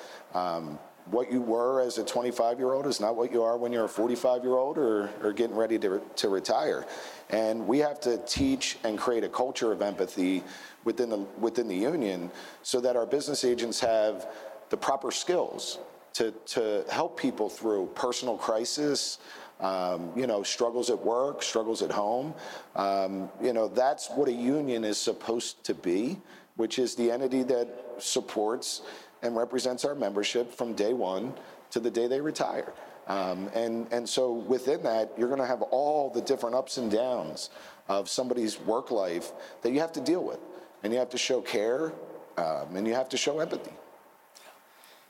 What 1.11 1.31
you 1.31 1.41
were 1.41 1.81
as 1.81 1.99
a 1.99 2.05
25 2.05 2.59
year 2.59 2.73
old 2.73 2.87
is 2.87 3.01
not 3.01 3.17
what 3.17 3.31
you 3.33 3.43
are 3.43 3.57
when 3.57 3.73
you're 3.73 3.85
a 3.85 3.89
45 3.89 4.43
year 4.43 4.55
old 4.55 4.77
or, 4.77 5.11
or 5.23 5.33
getting 5.33 5.57
ready 5.57 5.79
to, 5.79 6.03
to 6.17 6.29
retire. 6.29 6.85
And 7.31 7.67
we 7.67 7.79
have 7.79 8.01
to 8.01 8.19
teach 8.27 8.77
and 8.83 8.99
create 8.99 9.23
a 9.23 9.29
culture 9.29 9.71
of 9.73 9.83
empathy 9.83 10.43
within 10.85 11.09
the, 11.11 11.19
within 11.39 11.69
the 11.69 11.77
union 11.77 12.31
so 12.63 12.81
that 12.81 12.97
our 12.97 13.07
business 13.07 13.45
agents 13.45 13.79
have 13.81 14.27
the 14.71 14.77
proper 14.77 15.13
skills 15.13 15.79
to, 16.15 16.33
to 16.47 16.85
help 16.91 17.21
people 17.21 17.49
through 17.49 17.87
personal 17.95 18.37
crisis, 18.37 19.19
um, 19.61 20.11
you 20.17 20.27
know, 20.27 20.43
struggles 20.43 20.91
at 20.91 20.99
work, 20.99 21.43
struggles 21.43 21.83
at 21.83 21.91
home. 21.91 22.35
Um, 22.75 23.29
you 23.41 23.53
know, 23.53 23.69
that's 23.69 24.09
what 24.11 24.29
a 24.29 24.33
union 24.33 24.83
is 24.83 24.99
supposed 24.99 25.63
to 25.65 25.75
be, 25.75 26.19
which 26.57 26.79
is 26.79 26.95
the 26.95 27.11
entity 27.11 27.43
that 27.45 27.69
supports 27.99 28.83
and 29.23 29.37
represents 29.37 29.85
our 29.85 29.95
membership 29.95 30.53
from 30.53 30.73
day 30.75 30.93
one 30.93 31.35
to 31.71 31.81
the 31.81 31.91
day 31.91 32.07
they 32.07 32.21
retire. 32.21 32.73
Um, 33.07 33.49
and, 33.55 33.87
and 33.93 34.09
so 34.09 34.33
within 34.33 34.83
that, 34.83 35.13
you're 35.17 35.29
going 35.29 35.41
to 35.41 35.47
have 35.47 35.63
all 35.63 36.11
the 36.11 36.21
different 36.21 36.57
ups 36.57 36.77
and 36.77 36.91
downs 36.91 37.51
of 37.89 38.09
somebody's 38.09 38.59
work 38.61 38.91
life 38.91 39.33
that 39.63 39.73
you 39.73 39.81
have 39.81 39.93
to 39.93 40.01
deal 40.01 40.25
with. 40.25 40.39
And 40.83 40.93
you 40.93 40.99
have 40.99 41.11
to 41.11 41.19
show 41.19 41.41
care 41.41 41.93
um, 42.37 42.77
and 42.77 42.87
you 42.87 42.95
have 42.95 43.09
to 43.11 43.17
show 43.17 43.39
empathy. 43.39 43.73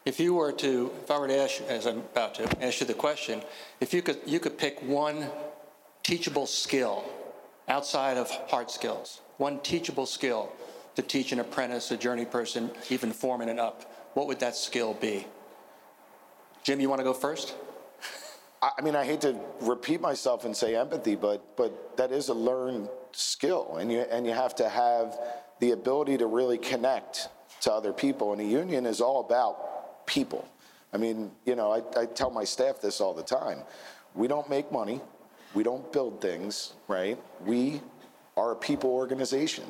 If 0.05 0.21
you 0.21 0.35
were 0.35 0.53
to, 0.53 0.93
if 1.03 1.11
I 1.11 1.19
were 1.19 1.27
to 1.27 1.37
ask, 1.37 1.61
as 1.63 1.87
I'm 1.87 1.99
about 1.99 2.37
to 2.37 2.65
ask 2.65 2.81
you 2.81 2.87
the 2.87 2.95
question, 2.95 3.43
if 3.81 3.93
you 3.93 4.03
could, 4.03 4.21
you 4.25 4.39
could 4.39 4.57
pick 4.57 4.81
one 4.83 5.27
teachable 6.05 6.47
skill 6.47 7.05
outside 7.67 8.17
of 8.17 8.31
hard 8.49 8.71
skills, 8.71 9.21
one 9.39 9.59
teachable 9.61 10.07
skill 10.07 10.53
to 10.95 11.03
teach 11.03 11.33
an 11.33 11.41
apprentice, 11.41 11.91
a 11.91 11.97
journey 11.97 12.25
person, 12.25 12.71
even 12.89 13.13
foreman 13.13 13.49
and 13.49 13.59
up, 13.59 13.96
what 14.17 14.29
would 14.29 14.41
that 14.41 14.57
skill 14.57 14.95
be? 14.95 15.27
Jim, 16.63 16.81
you 16.81 16.89
want 16.89 17.01
to 17.01 17.05
go 17.05 17.13
first? 17.13 17.55
I 18.63 18.81
mean, 18.81 18.97
I 18.97 19.05
hate 19.05 19.21
to 19.21 19.39
repeat 19.61 20.01
myself 20.01 20.47
and 20.47 20.57
say 20.57 20.75
empathy, 20.75 21.17
but 21.17 21.55
but 21.55 21.99
that 21.99 22.13
is 22.13 22.31
a 22.31 22.35
learned 22.35 22.89
skill, 23.13 23.77
and 23.79 23.93
you 23.93 24.01
and 24.11 24.25
you 24.27 24.33
have 24.33 24.55
to 24.55 24.71
have 24.71 25.19
the 25.61 25.73
ability 25.73 26.17
to 26.17 26.27
really 26.27 26.57
connect 26.57 27.29
to 27.61 27.71
other 27.71 27.93
people. 27.93 28.33
And 28.33 28.41
a 28.41 28.45
union 28.45 28.87
is 28.87 29.03
all 29.03 29.21
about 29.21 30.07
people. 30.07 30.49
I 30.95 30.97
mean, 30.97 31.31
you 31.45 31.55
know, 31.55 31.71
I, 31.71 31.83
I 32.01 32.07
tell 32.07 32.31
my 32.31 32.45
staff 32.45 32.81
this 32.81 33.03
all 33.03 33.13
the 33.13 33.23
time. 33.23 33.59
We 34.15 34.29
don't 34.29 34.49
make 34.49 34.73
money. 34.73 35.03
We 35.53 35.63
don't 35.63 35.93
build 35.93 36.23
things, 36.23 36.73
right? 36.89 37.19
We 37.45 37.83
are 38.35 38.53
a 38.53 38.57
people 38.57 38.89
organization. 38.91 39.65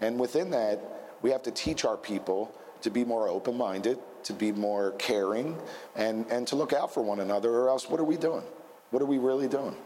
And 0.00 0.20
within 0.20 0.50
that, 0.50 0.80
we 1.20 1.30
have 1.30 1.42
to 1.42 1.50
teach 1.50 1.84
our 1.84 1.96
people 1.96 2.54
to 2.82 2.90
be 2.90 3.04
more 3.04 3.28
open 3.28 3.56
minded, 3.56 3.98
to 4.24 4.32
be 4.32 4.52
more 4.52 4.92
caring, 4.92 5.56
and, 5.96 6.26
and 6.30 6.46
to 6.48 6.56
look 6.56 6.72
out 6.72 6.92
for 6.92 7.02
one 7.02 7.20
another, 7.20 7.50
or 7.50 7.68
else 7.68 7.88
what 7.88 8.00
are 8.00 8.04
we 8.04 8.16
doing? 8.16 8.42
What 8.90 9.02
are 9.02 9.06
we 9.06 9.18
really 9.18 9.48
doing? 9.48 9.76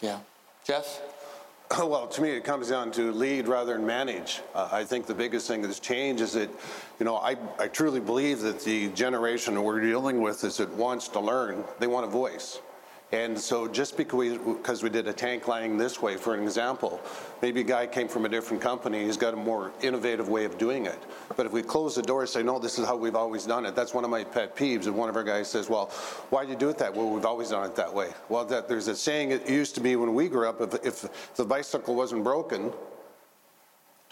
Yeah. 0.00 0.18
Jeff? 0.64 1.00
Well, 1.78 2.06
to 2.06 2.20
me, 2.20 2.28
it 2.32 2.44
comes 2.44 2.68
down 2.68 2.92
to 2.92 3.12
lead 3.12 3.48
rather 3.48 3.72
than 3.72 3.86
manage. 3.86 4.42
Uh, 4.54 4.68
I 4.70 4.84
think 4.84 5.06
the 5.06 5.14
biggest 5.14 5.48
thing 5.48 5.62
that's 5.62 5.80
changed 5.80 6.22
is 6.22 6.34
that, 6.34 6.50
you 6.98 7.06
know, 7.06 7.16
I, 7.16 7.34
I 7.58 7.68
truly 7.68 7.98
believe 7.98 8.40
that 8.40 8.60
the 8.60 8.88
generation 8.88 9.62
we're 9.62 9.80
dealing 9.80 10.20
with 10.20 10.44
is 10.44 10.58
that 10.58 10.68
wants 10.74 11.08
to 11.08 11.20
learn, 11.20 11.64
they 11.78 11.86
want 11.86 12.04
a 12.04 12.10
voice. 12.10 12.60
And 13.12 13.38
so 13.38 13.68
just 13.68 13.98
because 13.98 14.82
we, 14.82 14.88
did 14.88 15.06
a 15.06 15.12
tank 15.12 15.46
lining 15.46 15.76
this 15.76 16.00
way, 16.00 16.16
for 16.16 16.34
an 16.34 16.42
example, 16.42 16.98
maybe 17.42 17.60
a 17.60 17.64
guy 17.64 17.86
came 17.86 18.08
from 18.08 18.24
a 18.24 18.28
different 18.28 18.62
company, 18.62 19.04
he's 19.04 19.18
got 19.18 19.34
a 19.34 19.36
more 19.36 19.70
innovative 19.82 20.30
way 20.30 20.46
of 20.46 20.56
doing 20.56 20.86
it. 20.86 20.98
But 21.36 21.44
if 21.44 21.52
we 21.52 21.62
close 21.62 21.94
the 21.94 22.02
door 22.02 22.22
and 22.22 22.28
say, 22.30 22.42
no, 22.42 22.58
this 22.58 22.78
is 22.78 22.86
how 22.86 22.96
we've 22.96 23.14
always 23.14 23.44
done 23.44 23.66
it, 23.66 23.76
that's 23.76 23.92
one 23.92 24.04
of 24.04 24.10
my 24.10 24.24
pet 24.24 24.56
peeves. 24.56 24.86
And 24.86 24.96
one 24.96 25.10
of 25.10 25.16
our 25.16 25.24
guys 25.24 25.50
says, 25.50 25.68
well, 25.68 25.86
why 26.30 26.46
do 26.46 26.52
you 26.52 26.56
do 26.56 26.70
it 26.70 26.78
that 26.78 26.94
way? 26.94 27.04
Well, 27.04 27.12
we've 27.12 27.26
always 27.26 27.50
done 27.50 27.66
it 27.66 27.76
that 27.76 27.92
way. 27.92 28.12
Well, 28.30 28.46
that, 28.46 28.66
there's 28.66 28.88
a 28.88 28.96
saying, 28.96 29.30
it 29.30 29.46
used 29.46 29.74
to 29.74 29.82
be 29.82 29.94
when 29.96 30.14
we 30.14 30.30
grew 30.30 30.48
up, 30.48 30.62
if, 30.62 30.74
if 30.82 31.34
the 31.34 31.44
bicycle 31.44 31.94
wasn't 31.94 32.24
broken, 32.24 32.72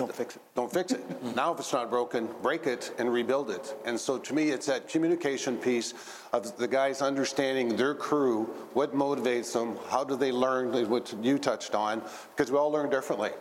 Don't 0.01 0.15
fix 0.15 0.37
it. 0.37 0.43
don't 0.55 0.73
fix 0.73 0.93
it. 0.93 1.05
Now, 1.37 1.53
if 1.53 1.61
it's 1.61 1.75
not 1.75 1.91
broken, 1.91 2.27
break 2.41 2.67
it 2.67 2.95
and 2.99 3.13
rebuild 3.13 3.51
it. 3.51 3.77
And 3.85 4.01
so 4.01 4.17
to 4.17 4.35
me, 4.35 4.49
it's 4.49 4.65
that 4.65 4.89
communication 4.89 5.59
piece 5.59 5.93
of 6.33 6.57
the 6.57 6.67
guys 6.67 7.03
understanding 7.03 7.77
their 7.77 7.95
crew, 7.95 8.45
what 8.73 8.95
motivates 8.95 9.53
them, 9.53 9.77
how 9.91 10.03
do 10.03 10.17
they 10.17 10.33
learn, 10.33 10.73
what 10.89 11.15
you 11.23 11.39
touched 11.39 11.75
on, 11.75 12.03
because 12.35 12.51
we 12.51 12.57
all 12.57 12.71
learn 12.71 12.89
differently. 12.89 13.33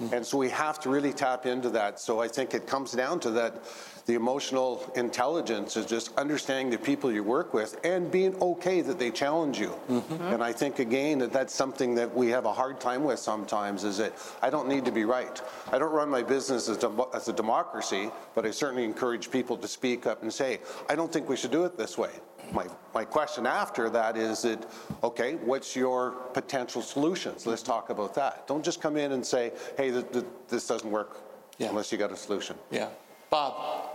Mm. 0.00 0.12
And 0.12 0.26
so 0.26 0.38
we 0.38 0.50
have 0.50 0.78
to 0.80 0.90
really 0.90 1.12
tap 1.12 1.46
into 1.46 1.70
that. 1.70 1.98
So 2.00 2.20
I 2.20 2.28
think 2.28 2.54
it 2.54 2.66
comes 2.66 2.92
down 2.92 3.20
to 3.20 3.30
that 3.30 3.64
the 4.06 4.14
emotional 4.14 4.90
intelligence 4.94 5.76
is 5.76 5.84
just 5.84 6.16
understanding 6.16 6.70
the 6.70 6.78
people 6.78 7.10
you 7.10 7.24
work 7.24 7.52
with 7.52 7.80
and 7.84 8.10
being 8.10 8.40
okay 8.40 8.80
that 8.80 8.98
they 8.98 9.10
challenge 9.10 9.58
you. 9.58 9.70
Mm-hmm. 9.70 10.14
Mm-hmm. 10.14 10.34
And 10.34 10.44
I 10.44 10.52
think 10.52 10.78
again 10.78 11.18
that 11.18 11.32
that's 11.32 11.54
something 11.54 11.94
that 11.96 12.14
we 12.14 12.28
have 12.28 12.44
a 12.44 12.52
hard 12.52 12.80
time 12.80 13.02
with 13.04 13.18
sometimes 13.18 13.84
is 13.84 13.98
that 13.98 14.12
I 14.42 14.50
don't 14.50 14.68
need 14.68 14.84
to 14.84 14.92
be 14.92 15.04
right. 15.04 15.40
I 15.72 15.78
don't 15.78 15.92
run 15.92 16.08
my 16.08 16.22
business 16.22 16.68
as, 16.68 16.76
dem- 16.76 17.00
as 17.14 17.28
a 17.28 17.32
democracy, 17.32 18.10
but 18.34 18.46
I 18.46 18.52
certainly 18.52 18.84
encourage 18.84 19.30
people 19.30 19.56
to 19.56 19.66
speak 19.66 20.06
up 20.06 20.22
and 20.22 20.32
say, 20.32 20.60
I 20.88 20.94
don't 20.94 21.12
think 21.12 21.28
we 21.28 21.36
should 21.36 21.50
do 21.50 21.64
it 21.64 21.76
this 21.76 21.98
way. 21.98 22.10
My, 22.52 22.66
my 22.94 23.04
question 23.04 23.46
after 23.46 23.90
that 23.90 24.16
is 24.16 24.42
that, 24.42 24.64
okay, 25.02 25.34
what's 25.36 25.74
your 25.76 26.12
potential 26.32 26.80
solutions? 26.82 27.46
Let's 27.46 27.62
talk 27.62 27.90
about 27.90 28.14
that. 28.14 28.46
Don't 28.46 28.64
just 28.64 28.80
come 28.80 28.96
in 28.96 29.12
and 29.12 29.24
say, 29.24 29.52
hey, 29.76 29.90
th- 29.90 30.12
th- 30.12 30.24
this 30.48 30.66
doesn't 30.66 30.90
work 30.90 31.18
Yeah. 31.58 31.68
unless 31.70 31.90
you 31.92 31.98
got 31.98 32.12
a 32.12 32.16
solution. 32.16 32.56
Yeah. 32.70 32.88
Bob? 33.30 33.90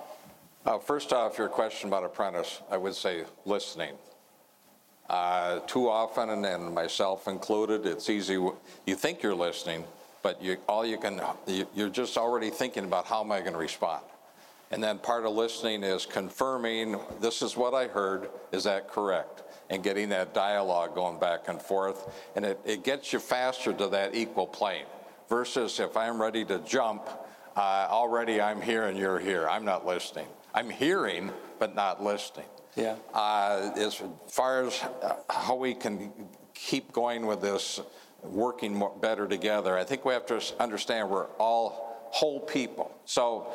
Uh, 0.66 0.78
First 0.78 1.14
off, 1.14 1.38
your 1.38 1.48
question 1.50 1.88
about 1.90 2.04
apprentice, 2.04 2.62
I 2.70 2.78
would 2.78 2.94
say 2.96 3.24
listening. 3.46 3.96
Uh, 5.10 5.60
Too 5.62 5.90
often, 5.90 6.30
and- 6.30 6.46
and 6.46 6.74
myself 6.74 7.28
included, 7.28 7.86
it's 7.86 8.10
easy, 8.10 8.34
you 8.34 8.96
think 8.96 9.24
you're 9.24 9.34
listening, 9.36 9.86
but 10.22 10.42
you, 10.42 10.58
all 10.70 10.86
you 10.86 10.98
can, 10.98 11.22
you- 11.48 11.68
you're 11.74 11.90
just 11.90 12.18
already 12.18 12.50
thinking 12.50 12.84
about 12.84 13.06
how 13.06 13.22
am 13.22 13.32
I 13.32 13.40
going 13.40 13.54
to 13.54 13.58
respond? 13.60 14.04
And 14.72 14.82
then 14.82 15.00
part 15.00 15.26
of 15.26 15.34
listening 15.34 15.84
is 15.84 16.06
confirming, 16.06 16.98
this 17.20 17.42
is 17.42 17.58
what 17.58 17.74
I 17.74 17.88
heard, 17.88 18.30
is 18.52 18.64
that 18.64 18.88
correct? 18.88 19.44
And 19.70 19.84
getting 19.84 20.10
that 20.10 20.34
dialogue 20.34 20.96
going 20.96 21.20
back 21.20 21.48
and 21.48 21.62
forth. 21.62 22.10
And 22.36 22.46
it, 22.46 22.60
it 22.66 22.84
gets 22.84 23.12
you 23.12 23.20
faster 23.20 23.74
to 23.74 23.88
that 23.88 24.16
equal 24.16 24.48
plane 24.48 24.86
versus 25.30 25.80
if 25.80 25.96
I'm 25.96 26.22
ready 26.22 26.46
to 26.46 26.60
jump, 26.60 27.04
uh, 27.56 27.88
already 27.90 28.42
I'm 28.42 28.62
here 28.62 28.86
and 28.88 28.98
you're 28.98 29.20
here. 29.20 29.48
I'm 29.48 29.66
not 29.66 29.86
listening. 29.86 30.28
I'm 30.54 30.70
hearing, 30.70 31.32
but 31.60 31.76
not 31.76 32.04
listening. 32.04 32.48
Yeah. 32.76 32.96
Uh, 33.14 33.72
as 33.76 34.02
far 34.28 34.66
as 34.66 34.82
uh, 35.02 35.16
how 35.30 35.56
we 35.56 35.74
can 35.74 36.12
keep 36.54 36.92
going 36.92 37.26
with 37.26 37.42
this, 37.42 37.82
working 38.24 38.74
more, 38.74 38.96
better 39.02 39.28
together, 39.28 39.78
I 39.78 39.84
think 39.84 40.06
we 40.06 40.14
have 40.14 40.26
to 40.28 40.42
understand 40.60 41.10
we're 41.10 41.28
all 41.40 42.10
whole 42.12 42.40
people. 42.42 42.94
So 43.06 43.54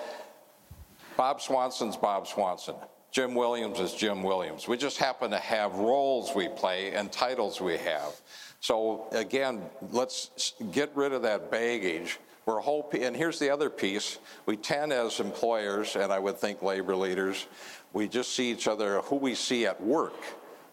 Bob 1.16 1.40
Swanson's 1.40 1.96
Bob 1.96 2.26
Swanson. 2.26 2.74
Jim 3.10 3.34
Williams 3.34 3.80
is 3.80 3.94
Jim 3.94 4.22
Williams. 4.22 4.68
We 4.68 4.76
just 4.76 4.98
happen 4.98 5.30
to 5.30 5.38
have 5.38 5.74
roles 5.74 6.34
we 6.34 6.48
play 6.48 6.92
and 6.92 7.10
titles 7.10 7.60
we 7.60 7.78
have. 7.78 8.20
So 8.60 9.06
again, 9.12 9.62
let's 9.90 10.52
get 10.72 10.90
rid 10.94 11.12
of 11.12 11.22
that 11.22 11.50
baggage. 11.50 12.18
We're 12.44 12.60
whole, 12.60 12.88
and 12.92 13.16
here's 13.16 13.38
the 13.38 13.50
other 13.50 13.70
piece. 13.70 14.18
We 14.44 14.56
tend 14.56 14.92
as 14.92 15.18
employers, 15.18 15.96
and 15.96 16.12
I 16.12 16.18
would 16.18 16.38
think 16.38 16.62
labor 16.62 16.94
leaders, 16.94 17.46
we 17.92 18.06
just 18.06 18.34
see 18.34 18.50
each 18.50 18.68
other 18.68 19.00
who 19.00 19.16
we 19.16 19.34
see 19.34 19.66
at 19.66 19.80
work. 19.80 20.22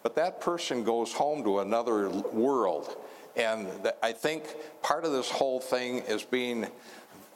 But 0.04 0.16
that 0.18 0.42
person 0.42 0.84
goes 0.84 1.14
home 1.14 1.44
to 1.46 1.60
another 1.60 2.10
world. 2.10 2.98
And 3.36 3.68
I 4.04 4.12
think 4.12 4.44
part 4.84 5.06
of 5.06 5.14
this 5.14 5.32
whole 5.32 5.60
thing 5.60 6.00
is 6.00 6.24
being 6.24 6.68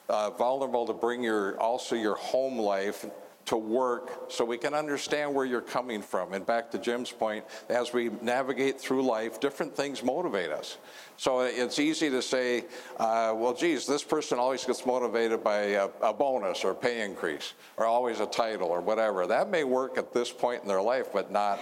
uh, 0.10 0.30
vulnerable 0.32 0.86
to 0.86 0.94
bring 0.94 1.24
your, 1.24 1.60
also 1.60 1.96
your 1.96 2.16
home 2.16 2.58
life 2.58 3.06
to 3.48 3.56
work 3.56 4.30
so 4.30 4.44
we 4.44 4.58
can 4.58 4.74
understand 4.74 5.34
where 5.34 5.46
you're 5.46 5.62
coming 5.62 6.02
from. 6.02 6.34
And 6.34 6.46
back 6.46 6.70
to 6.72 6.78
Jim's 6.78 7.12
point, 7.12 7.46
as 7.70 7.94
we 7.94 8.10
navigate 8.22 8.80
through 8.80 9.04
life, 9.04 9.40
different 9.40 9.74
things 9.74 10.04
motivate 10.04 10.52
us. 10.52 10.78
So 11.16 11.40
it's 11.42 11.80
easy 11.80 12.10
to 12.10 12.22
say, 12.22 12.66
uh, 12.98 13.34
well, 13.36 13.54
geez, 13.54 13.88
this 13.88 14.04
person 14.04 14.38
always 14.38 14.66
gets 14.66 14.86
motivated 14.86 15.46
by 15.46 15.60
a, 15.60 15.88
a 16.02 16.14
bonus 16.14 16.66
or 16.66 16.74
pay 16.74 17.06
increase 17.06 17.54
or 17.78 17.86
always 17.86 18.20
a 18.20 18.26
title 18.26 18.68
or 18.68 18.82
whatever. 18.82 19.26
That 19.26 19.50
may 19.50 19.64
work 19.64 19.98
at 19.98 20.14
this 20.14 20.30
point 20.30 20.62
in 20.62 20.68
their 20.68 20.82
life, 20.82 21.14
but 21.14 21.32
not 21.32 21.60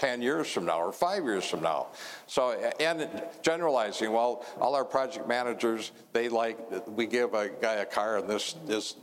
10 0.00 0.22
years 0.22 0.50
from 0.50 0.64
now 0.64 0.80
or 0.80 0.92
five 0.92 1.24
years 1.24 1.44
from 1.44 1.60
now. 1.60 1.88
So, 2.26 2.52
and 2.80 3.06
generalizing, 3.42 4.10
well, 4.12 4.46
all 4.58 4.74
our 4.74 4.84
project 4.84 5.28
managers, 5.28 5.92
they 6.14 6.30
like, 6.30 6.58
we 6.88 7.06
give 7.06 7.34
a 7.34 7.50
guy 7.50 7.74
a 7.74 7.84
car 7.84 8.16
and 8.16 8.26
this 8.26 8.54
is, 8.66 8.94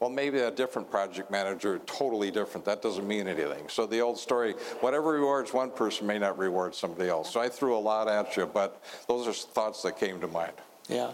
well, 0.00 0.10
maybe 0.10 0.40
a 0.40 0.50
different 0.50 0.90
project 0.90 1.30
manager, 1.30 1.78
totally 1.86 2.32
different. 2.32 2.64
That 2.64 2.82
doesn't 2.82 3.06
mean 3.06 3.28
anything. 3.28 3.68
So 3.68 3.86
the 3.86 4.00
old 4.00 4.18
story, 4.18 4.54
whatever 4.80 5.12
rewards 5.12 5.52
one 5.52 5.70
person 5.70 6.08
may 6.08 6.18
not 6.18 6.36
reward 6.36 6.74
somebody 6.74 7.08
else. 7.08 7.32
So 7.32 7.40
I 7.40 7.48
threw 7.48 7.76
a 7.76 7.78
lot 7.78 8.08
at 8.08 8.36
you, 8.36 8.46
but 8.46 8.82
those 9.06 9.28
are 9.28 9.32
thoughts 9.32 9.82
that 9.82 9.96
came 9.96 10.20
to 10.20 10.26
mind. 10.26 10.54
Yeah. 10.88 11.12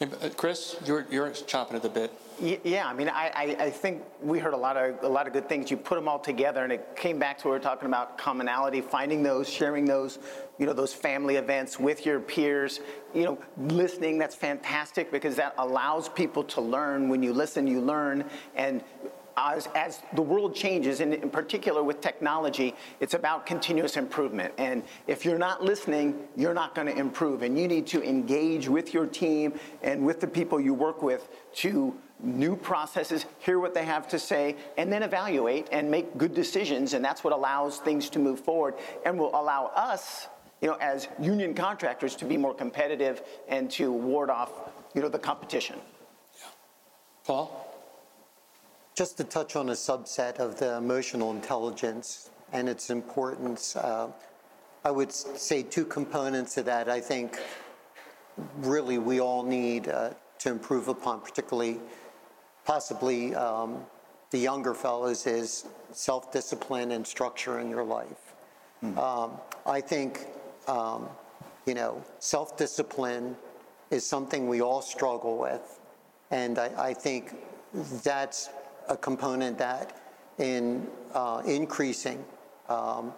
Uh, 0.00 0.06
Chris, 0.36 0.76
you're, 0.86 1.06
you're 1.10 1.28
chomping 1.30 1.74
at 1.74 1.82
the 1.82 1.88
bit. 1.88 2.12
Yeah, 2.40 2.86
I 2.86 2.94
mean, 2.94 3.08
I, 3.08 3.32
I, 3.34 3.64
I 3.64 3.70
think 3.70 4.04
we 4.22 4.38
heard 4.38 4.54
a 4.54 4.56
lot 4.56 4.76
of 4.76 5.02
a 5.02 5.08
lot 5.08 5.26
of 5.26 5.32
good 5.32 5.48
things. 5.48 5.72
You 5.72 5.76
put 5.76 5.96
them 5.96 6.06
all 6.06 6.20
together, 6.20 6.62
and 6.62 6.72
it 6.72 6.94
came 6.94 7.18
back 7.18 7.38
to 7.38 7.48
what 7.48 7.50
we 7.50 7.58
were 7.58 7.64
talking 7.64 7.88
about 7.88 8.16
commonality, 8.16 8.80
finding 8.80 9.24
those, 9.24 9.48
sharing 9.48 9.84
those, 9.84 10.20
you 10.56 10.64
know, 10.64 10.72
those 10.72 10.94
family 10.94 11.34
events 11.34 11.80
with 11.80 12.06
your 12.06 12.20
peers. 12.20 12.78
You 13.12 13.24
know, 13.24 13.38
listening. 13.56 14.18
That's 14.18 14.36
fantastic 14.36 15.10
because 15.10 15.34
that 15.34 15.52
allows 15.58 16.08
people 16.08 16.44
to 16.44 16.60
learn. 16.60 17.08
When 17.08 17.24
you 17.24 17.32
listen, 17.32 17.66
you 17.66 17.80
learn, 17.80 18.24
and 18.54 18.84
Uh, 19.38 19.52
as, 19.54 19.68
as 19.76 20.02
the 20.14 20.22
world 20.22 20.52
changes, 20.52 20.98
and 20.98 21.14
in 21.14 21.30
particular 21.30 21.80
with 21.80 22.00
technology, 22.00 22.74
it's 22.98 23.14
about 23.14 23.46
continuous 23.46 23.96
improvement. 23.96 24.52
And 24.58 24.82
if 25.06 25.24
you're 25.24 25.38
not 25.38 25.62
listening, 25.62 26.26
you're 26.34 26.54
not 26.54 26.74
going 26.74 26.88
to 26.88 26.96
improve. 26.98 27.42
And 27.42 27.56
you 27.56 27.68
need 27.68 27.86
to 27.88 28.02
engage 28.02 28.68
with 28.68 28.92
your 28.92 29.06
team 29.06 29.52
and 29.80 30.04
with 30.04 30.20
the 30.20 30.26
people 30.26 30.60
you 30.60 30.74
work 30.74 31.04
with 31.04 31.28
to 31.56 31.96
new 32.20 32.56
processes, 32.56 33.26
hear 33.38 33.60
what 33.60 33.74
they 33.74 33.84
have 33.84 34.08
to 34.08 34.18
say, 34.18 34.56
and 34.76 34.92
then 34.92 35.04
evaluate 35.04 35.68
and 35.70 35.88
make 35.88 36.18
good 36.18 36.34
decisions. 36.34 36.94
And 36.94 37.04
that's 37.04 37.22
what 37.22 37.32
allows 37.32 37.78
things 37.78 38.10
to 38.10 38.18
move 38.18 38.40
forward 38.40 38.74
and 39.06 39.16
will 39.16 39.40
allow 39.40 39.66
us, 39.66 40.26
you 40.60 40.66
know, 40.66 40.74
as 40.80 41.06
union 41.20 41.54
contractors 41.54 42.16
to 42.16 42.24
be 42.24 42.36
more 42.36 42.54
competitive 42.54 43.22
and 43.46 43.70
to 43.70 43.92
ward 43.92 44.30
off, 44.30 44.50
you 44.94 45.00
know, 45.00 45.08
the 45.08 45.16
competition. 45.16 45.76
Yeah. 46.40 46.48
Paul? 47.24 47.67
Just 48.98 49.16
to 49.18 49.22
touch 49.22 49.54
on 49.54 49.68
a 49.68 49.74
subset 49.74 50.40
of 50.40 50.58
the 50.58 50.76
emotional 50.76 51.30
intelligence 51.30 52.30
and 52.52 52.68
its 52.68 52.90
importance, 52.90 53.76
uh, 53.76 54.10
I 54.84 54.90
would 54.90 55.12
say 55.12 55.62
two 55.62 55.84
components 55.84 56.56
of 56.56 56.64
that 56.64 56.88
I 56.88 57.00
think 57.00 57.38
really 58.56 58.98
we 58.98 59.20
all 59.20 59.44
need 59.44 59.86
uh, 59.86 60.14
to 60.40 60.50
improve 60.50 60.88
upon, 60.88 61.20
particularly 61.20 61.78
possibly 62.64 63.36
um, 63.36 63.86
the 64.32 64.38
younger 64.38 64.74
fellows, 64.74 65.28
is 65.28 65.66
self 65.92 66.32
discipline 66.32 66.90
and 66.90 67.06
structure 67.06 67.60
in 67.60 67.70
your 67.70 67.84
life. 67.84 68.34
Um, 68.98 69.30
I 69.64 69.80
think, 69.80 70.26
um, 70.66 71.08
you 71.66 71.74
know, 71.74 72.02
self 72.18 72.56
discipline 72.56 73.36
is 73.92 74.04
something 74.04 74.48
we 74.48 74.60
all 74.60 74.82
struggle 74.82 75.38
with. 75.38 75.78
And 76.32 76.58
I, 76.58 76.72
I 76.76 76.94
think 76.94 77.36
that's 78.02 78.50
a 78.88 78.96
component 78.96 79.58
that 79.58 80.00
in 80.38 80.86
uh, 81.14 81.42
increasing 81.46 82.24
um, 82.68 83.12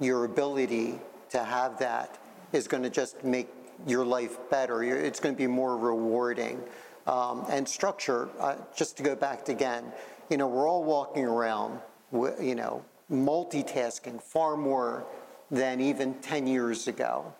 your 0.00 0.24
ability 0.24 0.98
to 1.30 1.42
have 1.42 1.78
that 1.78 2.18
is 2.52 2.66
going 2.66 2.82
to 2.82 2.90
just 2.90 3.22
make 3.24 3.48
your 3.86 4.04
life 4.04 4.38
better. 4.50 4.82
It's 4.82 5.20
going 5.20 5.34
to 5.34 5.38
be 5.38 5.46
more 5.46 5.76
rewarding. 5.76 6.62
Um, 7.06 7.46
and 7.48 7.66
structure, 7.66 8.28
uh, 8.38 8.56
just 8.76 8.96
to 8.98 9.02
go 9.02 9.14
back 9.14 9.44
to 9.46 9.52
again, 9.52 9.84
you 10.28 10.36
know, 10.36 10.46
we're 10.46 10.68
all 10.68 10.84
walking 10.84 11.24
around, 11.24 11.80
you 12.12 12.54
know, 12.54 12.84
multitasking 13.10 14.22
far 14.22 14.56
more 14.56 15.06
than 15.50 15.80
even 15.80 16.14
10 16.16 16.46
years 16.46 16.86
ago. 16.86 17.32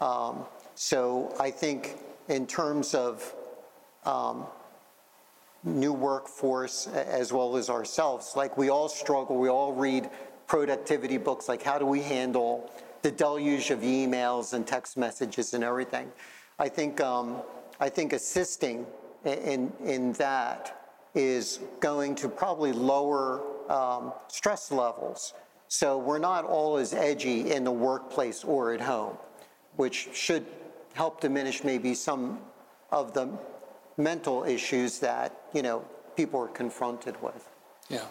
Um, 0.00 0.44
so 0.74 1.34
I 1.38 1.50
think 1.50 1.98
in 2.28 2.46
terms 2.46 2.94
of 2.94 3.34
um, 4.04 4.46
new 5.64 5.92
workforce 5.92 6.86
as 6.86 7.32
well 7.32 7.56
as 7.56 7.68
ourselves. 7.68 8.34
Like 8.36 8.56
we 8.56 8.70
all 8.70 8.88
struggle, 8.88 9.38
we 9.38 9.48
all 9.48 9.72
read 9.72 10.10
productivity 10.46 11.16
books 11.16 11.48
like 11.48 11.62
how 11.62 11.78
do 11.78 11.86
we 11.86 12.02
handle 12.02 12.70
the 13.02 13.10
deluge 13.10 13.70
of 13.70 13.80
emails 13.80 14.52
and 14.52 14.66
text 14.66 14.96
messages 14.96 15.54
and 15.54 15.64
everything. 15.64 16.10
I 16.58 16.68
think, 16.68 17.00
um, 17.00 17.42
I 17.78 17.88
think 17.88 18.12
assisting 18.12 18.86
in, 19.24 19.72
in 19.84 20.12
that 20.14 20.76
is 21.14 21.60
going 21.80 22.14
to 22.16 22.28
probably 22.28 22.72
lower 22.72 23.42
um, 23.70 24.12
stress 24.28 24.70
levels. 24.70 25.34
So 25.68 25.98
we're 25.98 26.18
not 26.18 26.44
all 26.44 26.76
as 26.76 26.92
edgy 26.92 27.52
in 27.52 27.64
the 27.64 27.70
workplace 27.70 28.44
or 28.44 28.72
at 28.72 28.80
home, 28.80 29.16
which 29.76 30.08
should 30.12 30.44
help 30.94 31.20
diminish 31.20 31.62
maybe 31.64 31.94
some 31.94 32.40
of 32.90 33.14
the 33.14 33.28
mental 34.02 34.44
issues 34.44 34.98
that, 35.00 35.42
you 35.52 35.62
know, 35.62 35.84
people 36.16 36.40
are 36.40 36.48
confronted 36.48 37.20
with. 37.22 37.48
Yeah. 37.88 38.04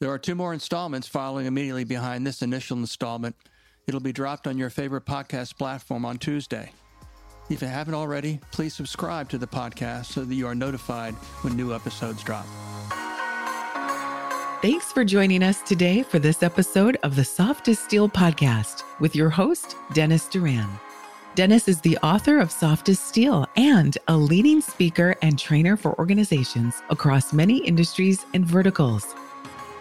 There 0.00 0.10
are 0.10 0.18
two 0.18 0.34
more 0.34 0.52
installments 0.52 1.06
following 1.06 1.46
immediately 1.46 1.84
behind 1.84 2.26
this 2.26 2.42
initial 2.42 2.76
installment. 2.76 3.36
It'll 3.86 4.00
be 4.00 4.12
dropped 4.12 4.46
on 4.46 4.58
your 4.58 4.70
favorite 4.70 5.04
podcast 5.04 5.56
platform 5.56 6.04
on 6.04 6.18
Tuesday. 6.18 6.72
If 7.50 7.62
you 7.62 7.68
haven't 7.68 7.94
already, 7.94 8.40
please 8.50 8.74
subscribe 8.74 9.28
to 9.30 9.38
the 9.38 9.46
podcast 9.46 10.06
so 10.06 10.24
that 10.24 10.34
you 10.34 10.46
are 10.46 10.54
notified 10.54 11.14
when 11.42 11.56
new 11.56 11.74
episodes 11.74 12.22
drop. 12.22 12.46
Thanks 14.62 14.92
for 14.92 15.04
joining 15.04 15.42
us 15.42 15.60
today 15.62 16.04
for 16.04 16.20
this 16.20 16.42
episode 16.42 16.96
of 17.02 17.16
the 17.16 17.24
Soft 17.24 17.66
as 17.66 17.80
Steel 17.80 18.08
podcast 18.08 18.84
with 19.00 19.16
your 19.16 19.28
host, 19.28 19.74
Dennis 19.92 20.26
Duran. 20.28 20.68
Dennis 21.34 21.66
is 21.66 21.80
the 21.80 21.96
author 22.02 22.40
of 22.40 22.52
Soft 22.52 22.90
as 22.90 23.00
Steel 23.00 23.46
and 23.56 23.96
a 24.08 24.14
leading 24.14 24.60
speaker 24.60 25.14
and 25.22 25.38
trainer 25.38 25.78
for 25.78 25.98
organizations 25.98 26.82
across 26.90 27.32
many 27.32 27.56
industries 27.56 28.26
and 28.34 28.44
verticals. 28.44 29.14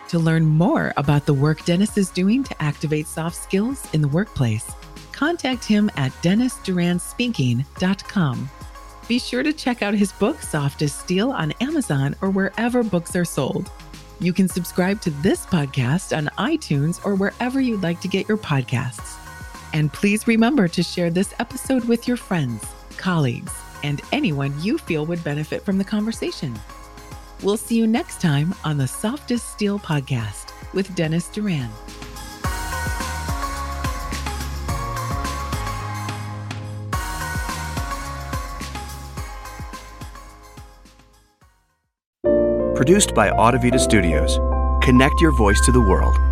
To 0.08 0.20
learn 0.20 0.46
more 0.46 0.94
about 0.96 1.26
the 1.26 1.34
work 1.34 1.66
Dennis 1.66 1.98
is 1.98 2.10
doing 2.10 2.42
to 2.46 2.64
activate 2.64 3.06
soft 3.06 3.36
skills 3.36 3.86
in 3.92 4.02
the 4.02 4.08
workplace, 4.08 4.72
contact 5.12 5.66
him 5.66 5.92
at 5.98 6.14
dennisduranspeaking.com. 6.24 8.50
Be 9.10 9.20
sure 9.20 9.44
to 9.44 9.52
check 9.52 9.82
out 9.82 9.94
his 9.94 10.14
book, 10.14 10.42
Soft 10.42 10.82
as 10.84 10.94
Steel, 10.94 11.32
on 11.32 11.52
Amazon 11.60 12.16
or 12.22 12.30
wherever 12.30 12.82
books 12.82 13.14
are 13.14 13.26
sold. 13.26 13.70
You 14.22 14.32
can 14.32 14.48
subscribe 14.48 15.02
to 15.02 15.10
this 15.10 15.46
podcast 15.46 16.16
on 16.16 16.28
iTunes 16.38 17.06
or 17.06 17.16
wherever 17.16 17.60
you'd 17.60 17.84
like 17.84 18.00
to 18.02 18.08
get 18.08 18.30
your 18.30 18.38
podcasts. 18.38 19.21
And 19.74 19.92
please 19.92 20.28
remember 20.28 20.68
to 20.68 20.84
share 20.84 21.10
this 21.10 21.34
episode 21.40 21.86
with 21.86 22.08
your 22.08 22.18
friends, 22.18 22.64
colleagues, 22.98 23.54
and 23.84 24.02
anyone 24.12 24.54
you 24.62 24.78
feel 24.78 25.06
would 25.06 25.24
benefit 25.24 25.64
from 25.64 25.78
the 25.78 25.84
conversation. 25.84 26.58
We'll 27.42 27.58
see 27.58 27.76
you 27.76 27.88
next 27.88 28.22
time 28.22 28.54
on 28.64 28.78
the 28.78 28.88
Soft 28.88 29.32
as 29.32 29.42
Steel 29.42 29.80
podcast 29.80 30.54
with 30.74 30.94
Dennis 30.96 31.28
Duran. 31.30 31.70
Produced 42.76 43.14
by 43.14 43.30
Audivita 43.30 43.80
Studios. 43.80 44.40
Connect 44.84 45.22
your 45.22 45.32
voice 45.38 45.64
to 45.66 45.72
the 45.72 45.80
world. 45.80 46.31